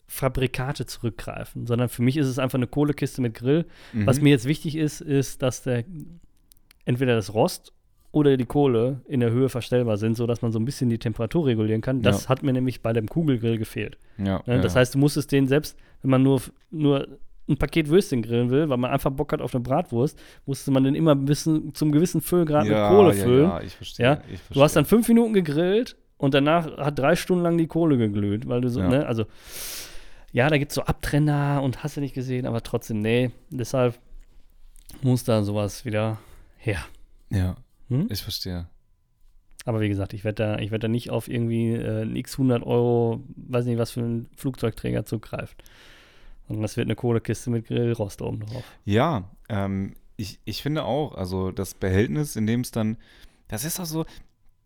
[0.08, 3.66] Fabrikate zurückgreifen, sondern für mich ist es einfach eine Kohlekiste mit Grill.
[3.94, 4.06] Mhm.
[4.06, 5.84] Was mir jetzt wichtig ist, ist, dass der
[6.86, 7.74] entweder das Rost
[8.12, 11.46] oder die Kohle in der Höhe verstellbar sind, sodass man so ein bisschen die Temperatur
[11.46, 12.02] regulieren kann.
[12.02, 12.30] Das Ja.
[12.30, 13.98] hat mir nämlich bei dem Kugelgrill gefehlt.
[14.18, 14.56] ja, Ne?
[14.56, 14.58] ja.
[14.60, 16.42] Das heißt, du musstest den selbst, wenn man nur,
[16.72, 17.08] nur
[17.48, 20.84] ein Paket Würstchen grillen will, weil man einfach Bock hat auf eine Bratwurst, musste man
[20.84, 23.44] den immer ein bisschen zum gewissen Füllgrad mit Kohle füllen.
[23.50, 24.22] Ja, ich verstehe.
[24.32, 24.54] Ich verstehe.
[24.56, 28.48] Du hast dann fünf Minuten gegrillt und danach hat drei Stunden lang die Kohle geglüht,
[28.48, 28.88] weil du so, Ja.
[28.90, 29.26] ne, also,
[30.32, 33.98] ja, da gibt es so Abtrenner und hast du nicht gesehen, aber trotzdem, nee, deshalb
[35.02, 36.20] muss da sowas wieder
[36.58, 36.80] her.
[37.32, 37.56] Ja,
[37.90, 38.08] Hm?
[38.10, 38.68] ich verstehe.
[39.66, 42.34] Aber wie gesagt, ich werde da, ich werd da nicht auf irgendwie äh, ein x
[42.36, 45.56] 100 Euro, weiß nicht, was für ein Flugzeugträger zugreifen.
[46.48, 48.64] Sondern das wird eine Kohlekiste mit Grillrost oben drauf.
[48.86, 52.98] Ja, ähm, ich, ich finde auch, also das Behältnis, in dem es dann,
[53.48, 54.06] das ist auch so,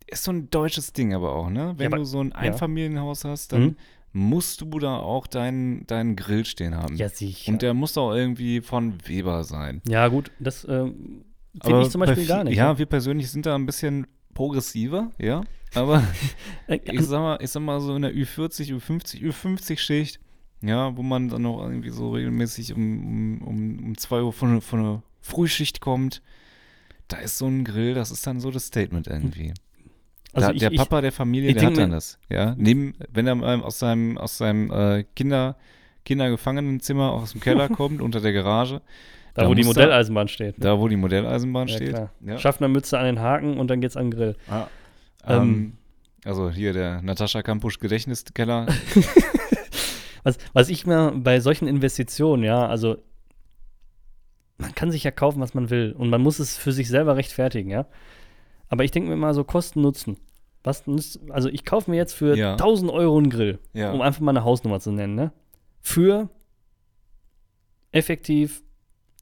[0.06, 1.74] ist so ein deutsches Ding aber auch, ne?
[1.76, 3.76] Wenn aber- du so ein Einfamilienhaus hast, dann Mhm.
[4.12, 6.96] musst du da auch deinen, deinen Grill stehen haben.
[6.96, 7.50] Ja, sicher.
[7.52, 9.82] Und der muss auch irgendwie von Weber sein.
[9.86, 11.24] ja, gut, das ähm,
[11.62, 12.56] finde ich zum bei Beispiel vi- gar nicht.
[12.56, 15.42] Ja, wir persönlich sind da ein bisschen progressiver, ja.
[15.74, 16.02] Aber
[16.68, 20.20] ich sag mal, ich sag mal so in der Ü40, Ü50, Ü50-Schicht,
[20.62, 24.78] ja, wo man dann noch irgendwie so regelmäßig um, um, um, 2 Uhr von, von
[24.80, 26.22] einer Frühschicht kommt,
[27.08, 29.52] da ist so ein Grill, das ist dann so das Statement irgendwie.
[30.32, 32.54] also da, ich, der ich, Papa der Familie, der hat dann das, ja.
[32.56, 35.56] Neben, wenn er aus seinem, aus seinem äh, Kinder,
[36.04, 38.80] Kindergefangenenzimmer aus dem Keller kommt, unter der Garage,
[39.34, 40.58] da, da wo die muss da- Modelleisenbahn steht.
[40.58, 40.64] ne?
[40.64, 41.88] da wo die Modelleisenbahn Ja, steht.
[41.90, 42.10] klar.
[42.24, 42.38] Ja.
[42.38, 44.36] Schaffnermütze an den Haken und dann geht's an den Grill.
[44.48, 44.66] Ah,
[45.26, 45.72] Ähm, ähm,
[46.24, 48.66] also hier der Natascha Kampusch Gedächtniskeller.
[50.26, 52.96] Was, was ich mir bei solchen Investitionen, ja, also
[54.56, 57.16] man kann sich ja kaufen, was man will und man muss es für sich selber
[57.16, 57.84] rechtfertigen, ja.
[58.70, 60.16] Aber ich denke mir mal so Kosten-Nutzen.
[60.62, 62.52] Was nützt, also ich kaufe mir jetzt für Ja.
[62.56, 63.92] 1000 Euro einen Grill, Ja.
[63.92, 65.30] um einfach mal eine Hausnummer zu nennen, ne?
[65.82, 66.30] Für
[67.92, 68.62] effektiv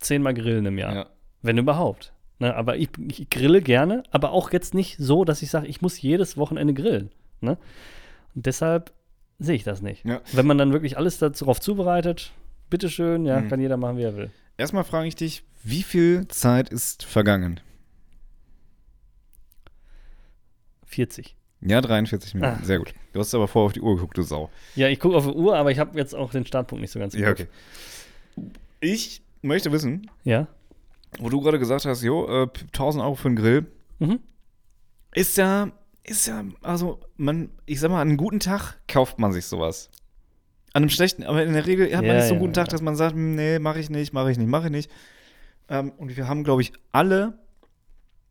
[0.05, 0.95] zehnmal Grillen im Jahr.
[0.95, 1.07] ja.
[1.43, 2.13] Wenn überhaupt.
[2.39, 5.81] Ne, aber ich, ich grille gerne, aber auch jetzt nicht so, dass ich sage, ich
[5.83, 7.11] muss jedes Wochenende grillen.
[7.41, 7.57] Ne?
[8.35, 8.93] Und deshalb
[9.39, 10.05] sehe ich das nicht.
[10.05, 10.21] Ja.
[10.33, 12.33] Wenn man dann wirklich alles darauf zubereitet,
[12.71, 13.49] bitteschön, ja, Mhm.
[13.49, 14.31] kann jeder machen, wie er will.
[14.57, 17.61] Erstmal frage ich dich, wie viel Zeit ist vergangen?
[20.87, 21.37] 40.
[21.61, 22.59] Ja, 43 Minuten.
[22.61, 22.93] Ah, Sehr gut.
[23.13, 24.51] Du hast aber vorher auf die Uhr geguckt, du Sau.
[24.75, 26.99] Ja, ich gucke auf die Uhr, aber ich habe jetzt auch den Startpunkt nicht so
[26.99, 27.47] ganz im Kopf.
[28.81, 30.47] Ich möchte wissen, Ja.
[31.19, 33.67] wo du gerade gesagt hast, jo, äh, 1000 Euro für einen Grill,
[33.99, 34.21] Mhm.
[35.15, 35.71] ist ja,
[36.05, 39.91] ist ja, also man, ich sag mal, an einem guten Tag kauft man sich sowas.
[40.73, 42.55] An einem schlechten, aber in der Regel hat man Ja, nicht so einen ja, guten
[42.55, 44.91] Tag, dass man sagt, nee, mache ich nicht, mache ich nicht, mache ich nicht.
[45.69, 47.39] Ähm, und wir haben, glaube ich, alle,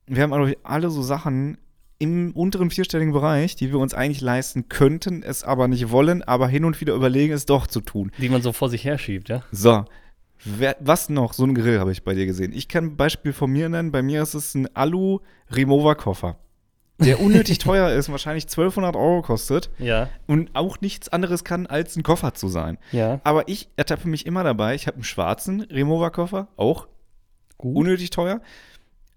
[0.08, 1.58] wir haben, glaube ich, alle so Sachen
[2.00, 6.48] im unteren vierstelligen Bereich, die wir uns eigentlich leisten könnten, es aber nicht wollen, aber
[6.48, 8.12] hin und wieder überlegen, es doch zu tun.
[8.18, 9.44] Die man so vor sich herschiebt, ja.
[9.52, 9.86] So.
[10.44, 11.34] Wer, was noch?
[11.34, 12.52] So ein Grill habe ich bei dir gesehen.
[12.54, 13.92] Ich kann ein Beispiel von mir nennen.
[13.92, 16.38] Bei mir ist es ein Alu-Remover-Koffer.
[17.00, 21.96] Der unnötig teuer ist, wahrscheinlich 1200 Euro kostet Ja, und auch nichts anderes kann, als
[21.96, 22.78] ein Koffer zu sein.
[22.92, 23.20] ja.
[23.24, 24.76] Aber ich ertappe mich immer dabei.
[24.76, 26.88] Ich habe einen schwarzen Remover-Koffer, auch
[27.58, 27.76] Gut.
[27.78, 28.42] unnötig teuer.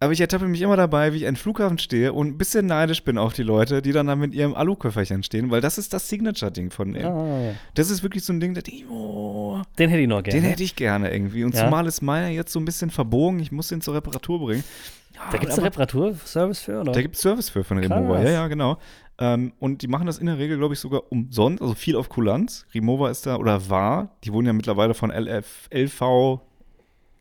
[0.04, 3.02] Aber ich ertappe mich immer dabei, wie ich an Flughafen stehe und ein bisschen neidisch
[3.04, 6.08] bin auf die Leute, die dann da mit ihrem Alu-Köfferchen stehen, weil das ist das
[6.10, 7.06] Signature-Ding von denen.
[7.06, 7.52] Ah, ja.
[7.74, 10.40] Das ist wirklich so ein Ding, ich, oh, Den hätte ich noch gerne.
[10.40, 11.42] den hätte ich gerne irgendwie.
[11.42, 11.64] Und Ja.
[11.64, 13.40] zumal ist meiner jetzt so ein bisschen verbogen.
[13.40, 14.62] Ich muss den zur Reparatur bringen.
[15.14, 16.92] Ja, da gibt es einen Reparaturservice für, oder?
[16.92, 17.78] Da gibt es Service für von.
[17.78, 18.20] Remover.
[18.22, 18.78] Ja, ja, genau.
[19.18, 21.62] Ähm, und die machen das in der Regel, glaube ich, sogar umsonst.
[21.62, 22.66] Also viel auf Kulanz.
[22.74, 24.10] Remover ist da oder war.
[24.24, 26.40] Die wurden ja mittlerweile von LF, LV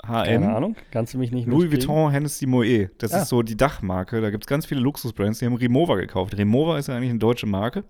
[0.05, 0.55] Keine HN.
[0.55, 1.71] Ahnung, kannst du mich nicht Louis?
[1.71, 2.91] Vuitton Hennessy Moet.
[2.97, 3.21] Das Ah.
[3.21, 4.19] ist so die Dachmarke.
[4.21, 6.37] Da gibt es ganz viele Luxusbrands, die haben Rimowa gekauft.
[6.37, 7.83] Rimowa ist ja eigentlich eine deutsche Marke,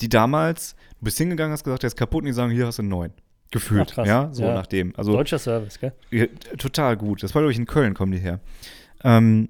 [0.00, 2.78] die damals, du bist hingegangen, hast gesagt, der ist kaputt und die sagen, hier hast
[2.78, 3.12] du einen neuen.
[3.52, 4.54] Gefühlt, Ach, ja, so Ja.
[4.54, 4.92] nach dem.
[4.96, 5.92] Also Deutscher Service, gell?
[6.10, 6.26] ja,
[6.58, 7.22] total gut.
[7.22, 8.40] Das war, glaube ich, in Köln kommen die her.
[9.04, 9.48] Ähm,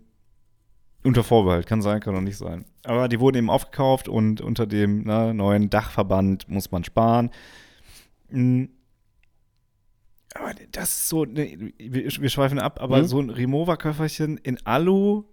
[1.03, 2.65] unter Vorbehalt, kann sein, kann auch nicht sein.
[2.85, 7.31] Aber die wurden eben aufgekauft und unter dem ne, neuen Dachverband muss man sparen.
[8.31, 8.65] Mm.
[10.39, 13.05] Aber das ist so, ne, wir, wir schweifen ab, aber Mhm.
[13.07, 15.25] so ein Rimowa-Köfferchen in Alu,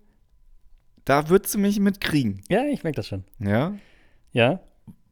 [1.06, 2.42] da würdest du mich mitkriegen.
[2.50, 3.24] Ja, ich merke das schon.
[3.40, 3.74] Ja?
[4.32, 4.60] Ja.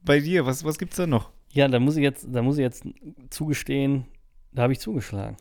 [0.04, 1.32] Bei dir, was, was gibt's da noch?
[1.52, 2.86] Ja, da muss ich jetzt, da muss ich jetzt
[3.30, 4.06] zugestehen,
[4.54, 5.38] da habe ich zugeschlagen.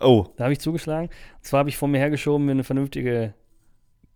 [0.00, 1.08] Oh, Da habe ich zugeschlagen.
[1.36, 3.34] Und zwar habe ich vor mir hergeschoben, mir eine vernünftige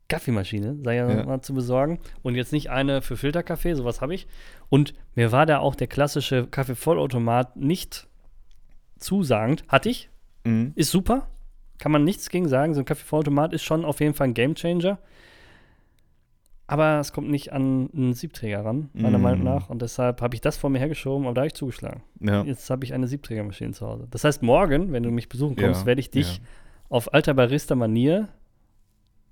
[0.09, 1.25] Kaffeemaschine, sei ja, Ja.
[1.25, 2.01] mal zu besorgen.
[2.23, 4.27] Und jetzt nicht eine für Filterkaffee, sowas habe ich.
[4.69, 8.09] Und mir war da auch der klassische Kaffeevollautomat nicht
[8.99, 9.65] zusagend.
[9.69, 10.09] Hatte ich,
[10.45, 10.73] mhm.
[10.75, 11.29] ist super.
[11.79, 12.73] Kann man nichts gegen sagen.
[12.75, 14.99] So ein Kaffeevollautomat ist schon auf jeden Fall ein Gamechanger.
[16.69, 19.23] Aber es kommt nicht an einen Siebträger ran, meiner Mm.
[19.23, 19.71] Meinung nach.
[19.71, 22.03] Und deshalb habe ich das vor mir hergeschoben, aber da habe ich zugeschlagen.
[22.19, 22.43] ja.
[22.43, 24.09] Jetzt habe ich eine Siebträgermaschine zu Hause.
[24.11, 26.43] Das heißt, morgen, wenn du mich besuchen kommst, Ja, werde ich dich ja.
[26.89, 28.29] auf alter Barista-Manier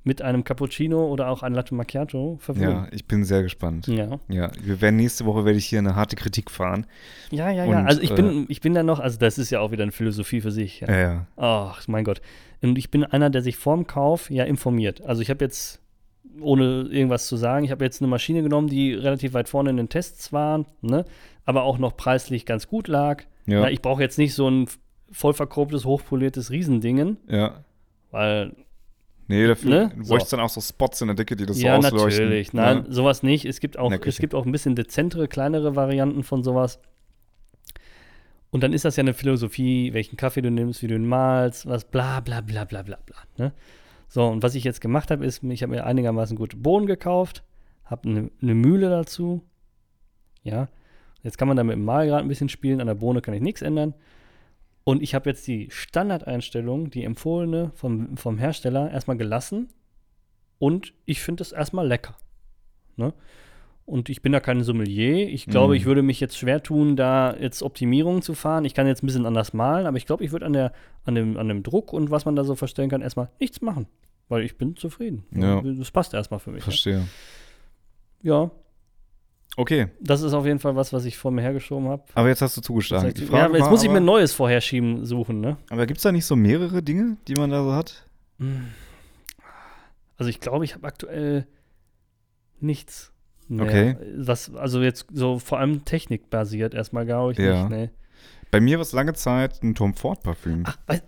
[0.05, 2.71] mit einem Cappuccino oder auch ein Latte Macchiato verwöhnen.
[2.71, 3.87] Ja, ich bin sehr gespannt.
[3.87, 6.87] Ja, Ja, wir werden nächste Woche werde ich hier eine harte Kritik fahren.
[7.31, 7.65] ja, ja.
[7.65, 7.81] ja.
[7.81, 9.83] Und, Also ich äh, bin, ich bin da noch, also das ist ja auch wieder
[9.83, 10.81] eine Philosophie für sich.
[10.81, 10.91] Ja.
[10.91, 11.27] Ja, ja.
[11.37, 12.21] Ach, mein Gott.
[12.61, 15.03] Und ich bin einer, der sich vorm Kauf ja informiert.
[15.03, 15.81] Also ich habe jetzt,
[16.41, 19.79] ohne irgendwas zu sagen, ich habe jetzt eine Maschine genommen, die relativ weit vorne in
[19.79, 21.07] den Tests waren, ne?
[21.47, 23.23] aber auch noch preislich ganz gut lag.
[23.47, 24.69] Ja, Ja, ich brauche jetzt nicht so ein
[25.11, 27.65] voll verchromtes, hochpoliertes Riesendingen, ja.
[28.11, 28.53] weil
[29.27, 29.93] Nee, dafür Ne?
[30.03, 30.15] So.
[30.15, 32.25] bräuchst dann auch so Spots in der Decke, die das ja, so ausleuchten.
[32.25, 32.53] natürlich.
[32.53, 32.85] Nein, Ne?
[32.89, 33.45] sowas nicht.
[33.47, 36.79] Es gibt, auch, es gibt auch ein bisschen dezentere, kleinere Varianten von sowas.
[38.51, 41.67] Und dann ist das ja eine Philosophie, welchen Kaffee du nimmst, wie du ihn malst,
[41.67, 43.17] was bla bla bla bla bla bla.
[43.37, 43.53] Ne?
[44.09, 47.43] So, und was ich jetzt gemacht habe, ist, ich habe mir einigermaßen gute Bohnen gekauft,
[47.85, 49.43] habe eine, eine Mühle dazu.
[50.45, 50.69] Ja.
[51.23, 53.41] Jetzt kann man da mit dem Mahlgrad ein bisschen spielen, an der Bohne kann ich
[53.41, 53.95] nichts ändern.
[54.85, 59.69] Und ich habe jetzt die Standardeinstellung, die empfohlene vom, vom Hersteller, erstmal gelassen.
[60.59, 62.15] Und ich finde es erstmal lecker.
[62.97, 63.13] Ne?
[63.87, 65.29] Und ich bin da kein Sommelier.
[65.29, 65.77] Ich glaube, Mhm.
[65.79, 68.65] ich würde mich jetzt schwer tun, da jetzt Optimierungen zu fahren.
[68.65, 70.73] Ich kann jetzt ein bisschen anders malen, aber ich glaube, ich würde an, der,
[71.05, 73.87] an, dem, an dem Druck und was man da so verstellen kann, erstmal nichts machen.
[74.29, 75.25] Weil ich bin zufrieden.
[75.33, 75.61] Ja.
[75.61, 76.61] Das passt erstmal für mich.
[76.61, 76.65] Ja.
[76.65, 77.09] Verstehe.
[78.23, 78.51] ja,
[79.57, 82.03] Okay, das ist auf jeden Fall was, was ich vor mir hergeschoben habe.
[82.15, 83.15] aber jetzt hast du zugeschlagen.
[83.15, 85.57] Die Ja, jetzt war muss ich mir ein neues Vorherschieben suchen, ne?
[85.71, 88.05] aber gibt es da nicht so mehrere Dinge, die man da so hat?
[90.17, 91.47] Also ich glaube, ich habe aktuell
[92.61, 93.13] nichts.
[93.49, 93.65] Mehr.
[93.67, 93.97] Okay.
[94.17, 97.69] Was, also jetzt so vor allem technikbasiert erstmal, glaube ich Ja.
[97.69, 97.71] nicht.
[97.71, 97.91] Nee.
[98.51, 100.63] Bei mir war es lange Zeit ein Tom Ford Parfüm.
[100.67, 101.03] Ach, wei-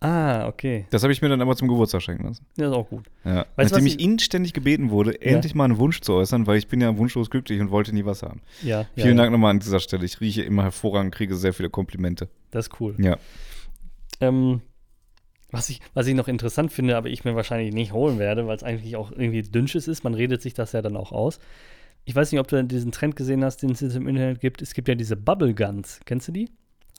[0.00, 0.86] ah, okay.
[0.90, 2.46] Das habe ich mir dann aber zum Geburtstag schenken lassen.
[2.56, 3.04] Ja, ist auch gut.
[3.24, 3.46] Ja.
[3.56, 6.68] Weißt Nachdem ich ich- inständig gebeten wurde, endlich mal einen Wunsch zu äußern, weil ich
[6.68, 8.40] bin ja wunschlos glücklich und wollte nie was haben.
[8.62, 9.22] Ja, ja, Vielen ja.
[9.22, 10.04] Dank nochmal an dieser Stelle.
[10.04, 12.28] Ich rieche immer hervorragend, kriege sehr viele Komplimente.
[12.50, 12.94] Das ist cool.
[12.98, 13.16] Ja.
[14.20, 14.60] Ähm,
[15.50, 18.56] was, ich, was ich noch interessant finde, aber ich mir wahrscheinlich nicht holen werde, weil
[18.56, 20.04] es eigentlich auch irgendwie Dünnsches ist.
[20.04, 21.38] Man redet sich das ja dann auch aus.
[22.04, 24.62] Ich weiß nicht, ob du diesen Trend gesehen hast, den es jetzt im Internet gibt.
[24.62, 26.00] Es gibt ja diese Bubble Guns.
[26.04, 26.50] Kennst du die?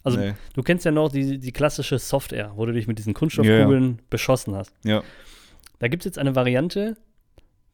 [0.07, 0.33] Also, Nee.
[0.53, 4.55] du kennst ja noch die, die klassische Software, wo du dich mit diesen Kunststoffkugeln beschossen
[4.55, 4.73] hast.
[4.83, 5.03] Ja.
[5.79, 6.97] Da gibt es jetzt eine Variante,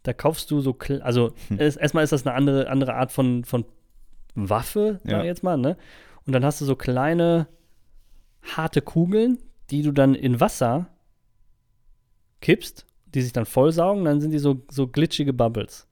[0.04, 1.60] da kaufst du so, also Hm.
[1.60, 3.64] erstmal ist das eine andere, andere Art von, von
[4.36, 5.24] Waffe, Ja.
[5.24, 5.78] jetzt mal, ne?
[6.26, 7.48] Und dann hast du so kleine,
[8.42, 9.38] harte Kugeln,
[9.70, 10.88] die du dann in Wasser
[12.42, 15.88] kippst, die sich dann vollsaugen, dann sind die so, so glitschige Bubbles.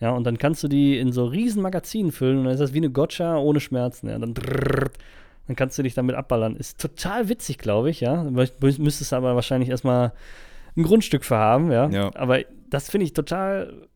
[0.00, 2.74] Ja, und dann kannst du die in so riesen Magazinen füllen und dann ist das
[2.74, 4.08] wie eine Gotcha ohne Schmerzen.
[4.08, 4.98] Ja, dann, drrrrt,
[5.46, 6.56] dann kannst du dich damit abballern.
[6.56, 8.22] Ist total witzig, glaube ich, ja.
[8.22, 10.12] Mü- Müsstest aber wahrscheinlich erstmal
[10.76, 11.88] ein Grundstück für haben, ja.
[11.88, 12.10] Ja.
[12.14, 12.40] Aber
[12.70, 13.86] das finde ich total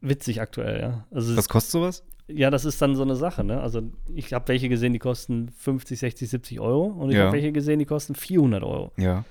[0.00, 1.06] witzig aktuell, ja.
[1.10, 2.04] Also Was kostet sowas?
[2.26, 3.60] ja, das ist dann so eine Sache, ne?
[3.60, 3.82] Also
[4.14, 7.24] ich habe welche gesehen, die kosten 50, 60, 70 Euro und ich Ja.
[7.24, 8.92] habe welche gesehen, die kosten 400 Euro.
[8.96, 9.24] Ja.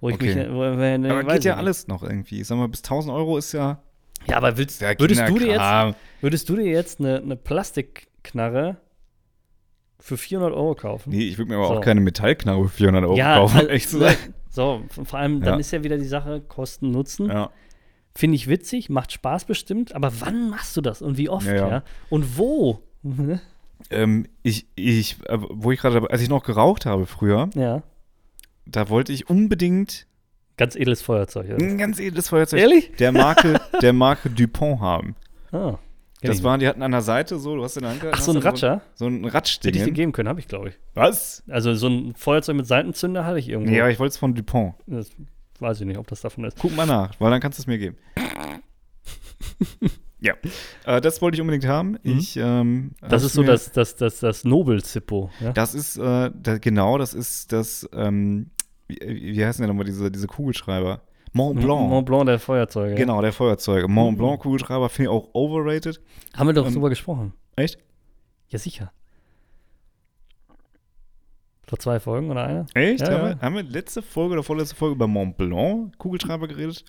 [0.00, 0.34] Wo ich Okay.
[0.34, 1.54] mich, wo, wo, ne, Aber geht ja ich nicht.
[1.56, 2.40] alles noch irgendwie.
[2.40, 3.82] Ich sag mal, bis 1000 Euro ist ja.
[4.26, 8.76] Ja, aber willst, würdest, du dir jetzt, würdest du dir jetzt eine, eine Plastikknarre
[10.00, 11.10] für 400 Euro kaufen?
[11.10, 11.74] Nee, ich würde mir aber So.
[11.74, 14.16] auch keine Metallknarre für 400 Euro ja, kaufen, also, um echt zu sein.
[14.48, 15.60] So, vor allem, dann Ja.
[15.60, 17.28] ist ja wieder die Sache Kosten, Nutzen.
[17.28, 17.50] Ja.
[18.16, 21.82] Finde ich witzig, macht Spaß bestimmt, aber wann machst du das und wie oft, Ja.
[22.08, 22.80] Und wo?
[23.02, 23.40] Ne?
[23.88, 27.82] Ähm, ich, ich, äh, wo ich gerade, als ich noch geraucht habe früher, ja.
[28.66, 30.06] da wollte ich unbedingt
[30.58, 31.48] Ganz edles Feuerzeug.
[31.48, 31.56] Ja.
[31.56, 32.92] ein ganz edles Feuerzeug Ehrlich?
[32.98, 35.16] der Marke, der Marke Dupont haben.
[35.50, 35.78] Ah.
[36.20, 38.32] Kenn Das waren, die hatten an der Seite so, du hast Hand gehalten, Ach, so
[38.32, 38.82] ein hast dann Ratscher?
[38.94, 39.94] So, ein Hätte ich dir Ratschding.
[39.94, 40.74] geben können, habe ich, glaube ich.
[40.94, 41.42] Was?
[41.48, 43.72] Also so ein Feuerzeug mit Seitenzünder hatte ich irgendwo.
[43.72, 44.74] Ja, ich wollte es von Dupont.
[44.86, 45.10] Das
[45.60, 46.58] weiß ich nicht, ob das davon ist.
[46.58, 47.96] Guck mal nach, weil dann kannst du es mir geben.
[50.20, 50.34] ja.
[50.86, 51.98] Äh, das wollte ich unbedingt haben.
[52.02, 53.08] Ich, ähm, Mhm.
[53.08, 55.30] Das ist so das, das, das, das Nobel-Zippo.
[55.40, 55.52] Ja?
[55.52, 58.50] Das ist, äh, da, genau, das ist das, ähm,
[58.88, 58.98] wie,
[59.36, 61.00] wie heißen denn nochmal diese, diese Kugelschreiber?
[61.32, 61.88] Mont Blanc.
[61.88, 62.94] Mont Blanc der Feuerzeuge.
[62.96, 63.86] Genau, der Feuerzeuge.
[63.88, 64.18] Mont Mhm.
[64.18, 66.00] Blanc Kugelschreiber finde ich auch overrated.
[66.36, 67.32] Haben wir doch Ähm, drüber gesprochen.
[67.56, 67.78] Echt?
[68.48, 68.92] Ja, sicher.
[71.66, 72.66] Vor zwei Folgen oder einer?
[72.74, 73.00] Echt?
[73.00, 73.28] Ja, haben, ja.
[73.36, 76.84] Wir, haben wir letzte Folge oder vorletzte Folge über Mont Blanc Kugelschreiber geredet?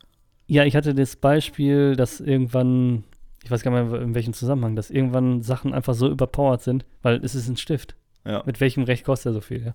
[0.47, 3.03] Ja, ich hatte das Beispiel, dass irgendwann,
[3.43, 6.85] ich weiß gar nicht mehr in welchem Zusammenhang, dass irgendwann Sachen einfach so überpowered sind,
[7.03, 7.95] weil es ist ein Stift.
[8.25, 8.41] Ja.
[8.45, 9.65] Mit welchem Recht kostet er so viel?
[9.67, 9.73] Ja?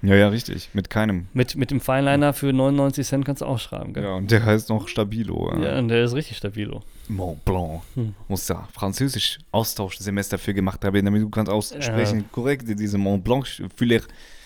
[0.00, 0.70] Ja, ja, richtig.
[0.74, 1.26] Mit keinem.
[1.32, 4.04] Mit, mit dem Fineliner für 99 Cent kannst du auch schreiben, gell?
[4.04, 5.52] Ja, und der heißt noch Stabilo.
[5.60, 6.82] Ja, und der ist richtig stabilo.
[7.08, 7.82] Mont Blanc.
[7.94, 8.14] Hm.
[8.28, 12.26] Muss da Französisch Austauschsemester für gemacht haben, damit du kannst aussprechen.
[12.30, 14.02] Korrekt, diese Mont Blanc Füller.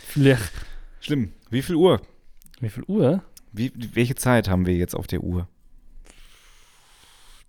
[0.07, 0.51] Vielleicht.
[1.01, 1.33] Schlimm.
[1.51, 2.01] Wie viel Uhr?
[2.61, 3.23] Wie viel Uhr?
[3.53, 5.49] Wie, welche Zeit haben wir jetzt auf der Uhr?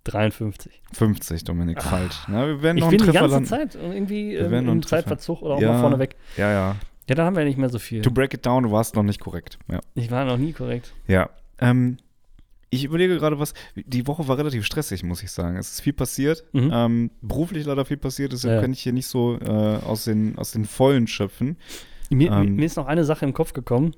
[0.04, 0.82] 53.
[0.92, 2.24] 50, Dominik, falsch.
[2.28, 3.70] Na, wir werden Ich noch bin einen die Treffer ganze landen.
[3.70, 4.82] Zeit irgendwie ähm, im.
[4.86, 5.72] Zeitverzug oder auch Ja.
[5.72, 6.16] mal vorne weg.
[6.36, 6.76] Ja, ja.
[7.08, 8.02] Ja, da haben wir ja nicht mehr so viel.
[8.02, 9.58] To break it down, du warst noch nicht korrekt.
[9.70, 9.80] Ja.
[9.94, 10.94] Ich war noch nie korrekt.
[11.06, 11.28] Ja.
[11.60, 11.98] Ähm,
[12.70, 13.54] ich überlege gerade was.
[13.76, 15.56] Die Woche war relativ stressig, muss ich sagen.
[15.56, 16.44] Es ist viel passiert.
[16.52, 16.70] Mhm.
[16.72, 18.60] Ähm, beruflich leider viel passiert, deshalb Ja.
[18.62, 21.56] kann ich hier nicht so äh, aus, den, aus den Vollen schöpfen.
[22.10, 22.56] Mir, Ähm.
[22.56, 23.94] mir ist noch eine Sache im Kopf gekommen.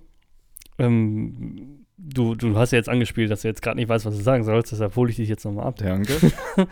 [0.79, 4.23] Ähm, du, du hast ja jetzt angespielt, dass du jetzt gerade nicht weißt, was du
[4.23, 5.77] sagen sollst, deshalb hole ich dich jetzt nochmal ab.
[5.79, 6.13] Danke.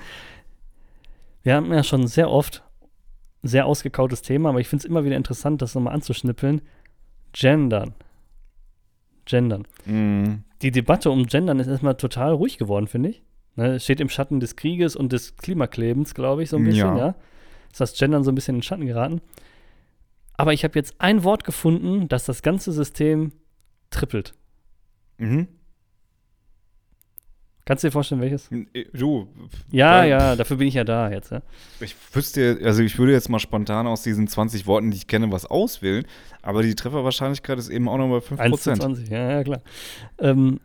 [1.42, 2.62] Wir haben ja schon sehr oft
[3.46, 6.62] sehr ausgekautes Thema, aber ich finde es immer wieder interessant, das nochmal anzuschnippeln.
[7.32, 7.94] Gendern.
[9.26, 9.66] Gendern.
[9.86, 13.22] mm, Die Debatte um Gendern ist erstmal total ruhig geworden, finde ich.
[13.56, 16.96] Ne, es steht im Schatten des Krieges und des Klimaklebens, glaube ich, so ein bisschen,
[16.96, 16.98] Ja.
[16.98, 17.14] ja.
[17.70, 19.20] Ist das Gendern so ein bisschen in den Schatten geraten.
[20.36, 23.32] Aber ich habe jetzt ein Wort gefunden, das das ganze System
[23.90, 24.34] trippelt.
[25.18, 25.48] mhm.
[27.66, 28.50] Kannst du dir vorstellen, welches?
[28.52, 29.26] Äh, Du,
[29.70, 31.30] Ja, ja, dafür bin ich ja da jetzt.
[31.30, 31.40] Ja.
[31.80, 35.32] ich wüsste, also ich würde jetzt mal spontan aus diesen 20 Worten, die ich kenne,
[35.32, 36.04] was auswählen,
[36.42, 38.76] aber die Trefferwahrscheinlichkeit ist eben auch noch bei 1 zu 5%.
[38.80, 39.60] 20, ja, ja, klar.
[40.18, 40.60] Ähm,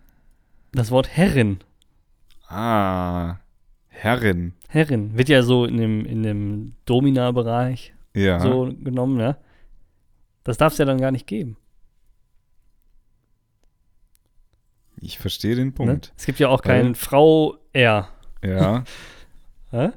[0.74, 1.60] das Wort Herrin.
[2.48, 3.38] Ah,
[3.88, 4.54] Herrin.
[4.68, 8.40] Herrin wird ja so in dem, in dem Domina-Bereich Ja.
[8.40, 9.38] so genommen, ja.
[10.44, 11.58] Das darf es ja dann gar nicht geben.
[15.02, 15.74] Ich verstehe den Ne?
[15.74, 16.14] Punkt.
[16.18, 18.08] Es gibt ja auch Weil- kein Frau R.
[18.44, 18.84] Ja.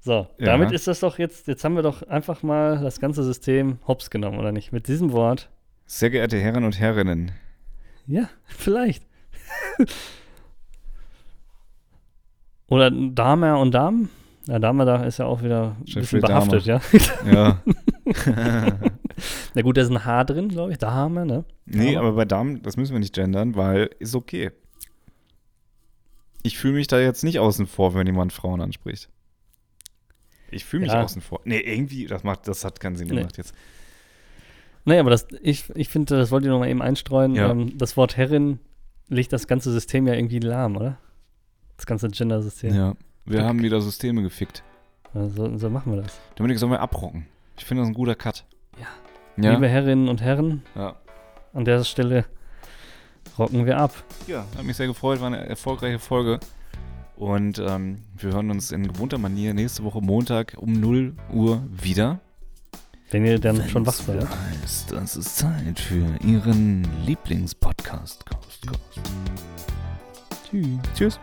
[0.00, 0.46] So, Ja.
[0.46, 4.08] damit ist das doch jetzt, jetzt haben wir doch einfach mal das ganze System hops
[4.08, 4.70] genommen, oder nicht?
[4.72, 5.50] Mit diesem Wort.
[5.86, 7.32] Sehr geehrte Herren und Herrinnen.
[8.06, 9.04] Ja, vielleicht.
[12.68, 14.08] oder Damer und Damen.
[14.46, 16.80] Ja, Dame da ist ja auch wieder ein Jeffrey bisschen behaftet, ja.
[17.28, 17.60] Ja.
[19.56, 20.78] Na gut, da ist ein H drin, glaube ich.
[20.78, 21.44] Dame, ne?
[21.64, 24.50] nee, Aber- aber bei Damen, das müssen wir nicht gendern, weil ist okay.
[26.42, 29.08] Ich fühle mich da jetzt nicht außen vor, wenn jemand Frauen anspricht.
[30.50, 31.02] Ich fühle mich Ja.
[31.02, 31.40] außen vor.
[31.44, 33.16] Nee, irgendwie, das macht, das hat keinen Sinn Nee.
[33.16, 33.54] gemacht jetzt.
[34.84, 37.34] Naja, aber das, ich, ich finde, das wollte ich noch mal eben einstreuen.
[37.34, 37.50] Ja.
[37.50, 38.60] Ähm, das Wort Herrin
[39.08, 40.98] legt das ganze System ja irgendwie lahm, oder?
[41.78, 42.74] Das ganze Gender-System.
[42.74, 42.94] Ja.
[43.24, 43.48] Wir Okay.
[43.48, 44.62] haben wieder Systeme gefickt.
[45.14, 46.20] Ja, So, so machen wir das.
[46.36, 47.26] Dominik, sollen wir abrocken?
[47.58, 48.44] Ich finde das ein guter Cut.
[49.36, 49.52] Ja.
[49.52, 50.96] Liebe Herrinnen und Herren, ja.
[51.52, 52.24] an der Stelle
[53.38, 53.92] rocken wir ab.
[54.26, 56.40] Ja, hat mich sehr gefreut, war eine erfolgreiche Folge.
[57.16, 62.20] Und ähm, wir hören uns in gewohnter Manier nächste Woche Montag um 0 Uhr wieder.
[63.10, 64.38] Wenn ihr dann schon wach Wenn's seid.
[64.62, 68.24] heißt, das ist Zeit für Ihren Lieblingspodcast.
[70.50, 70.78] Tschüss.
[70.94, 71.20] Tschüss.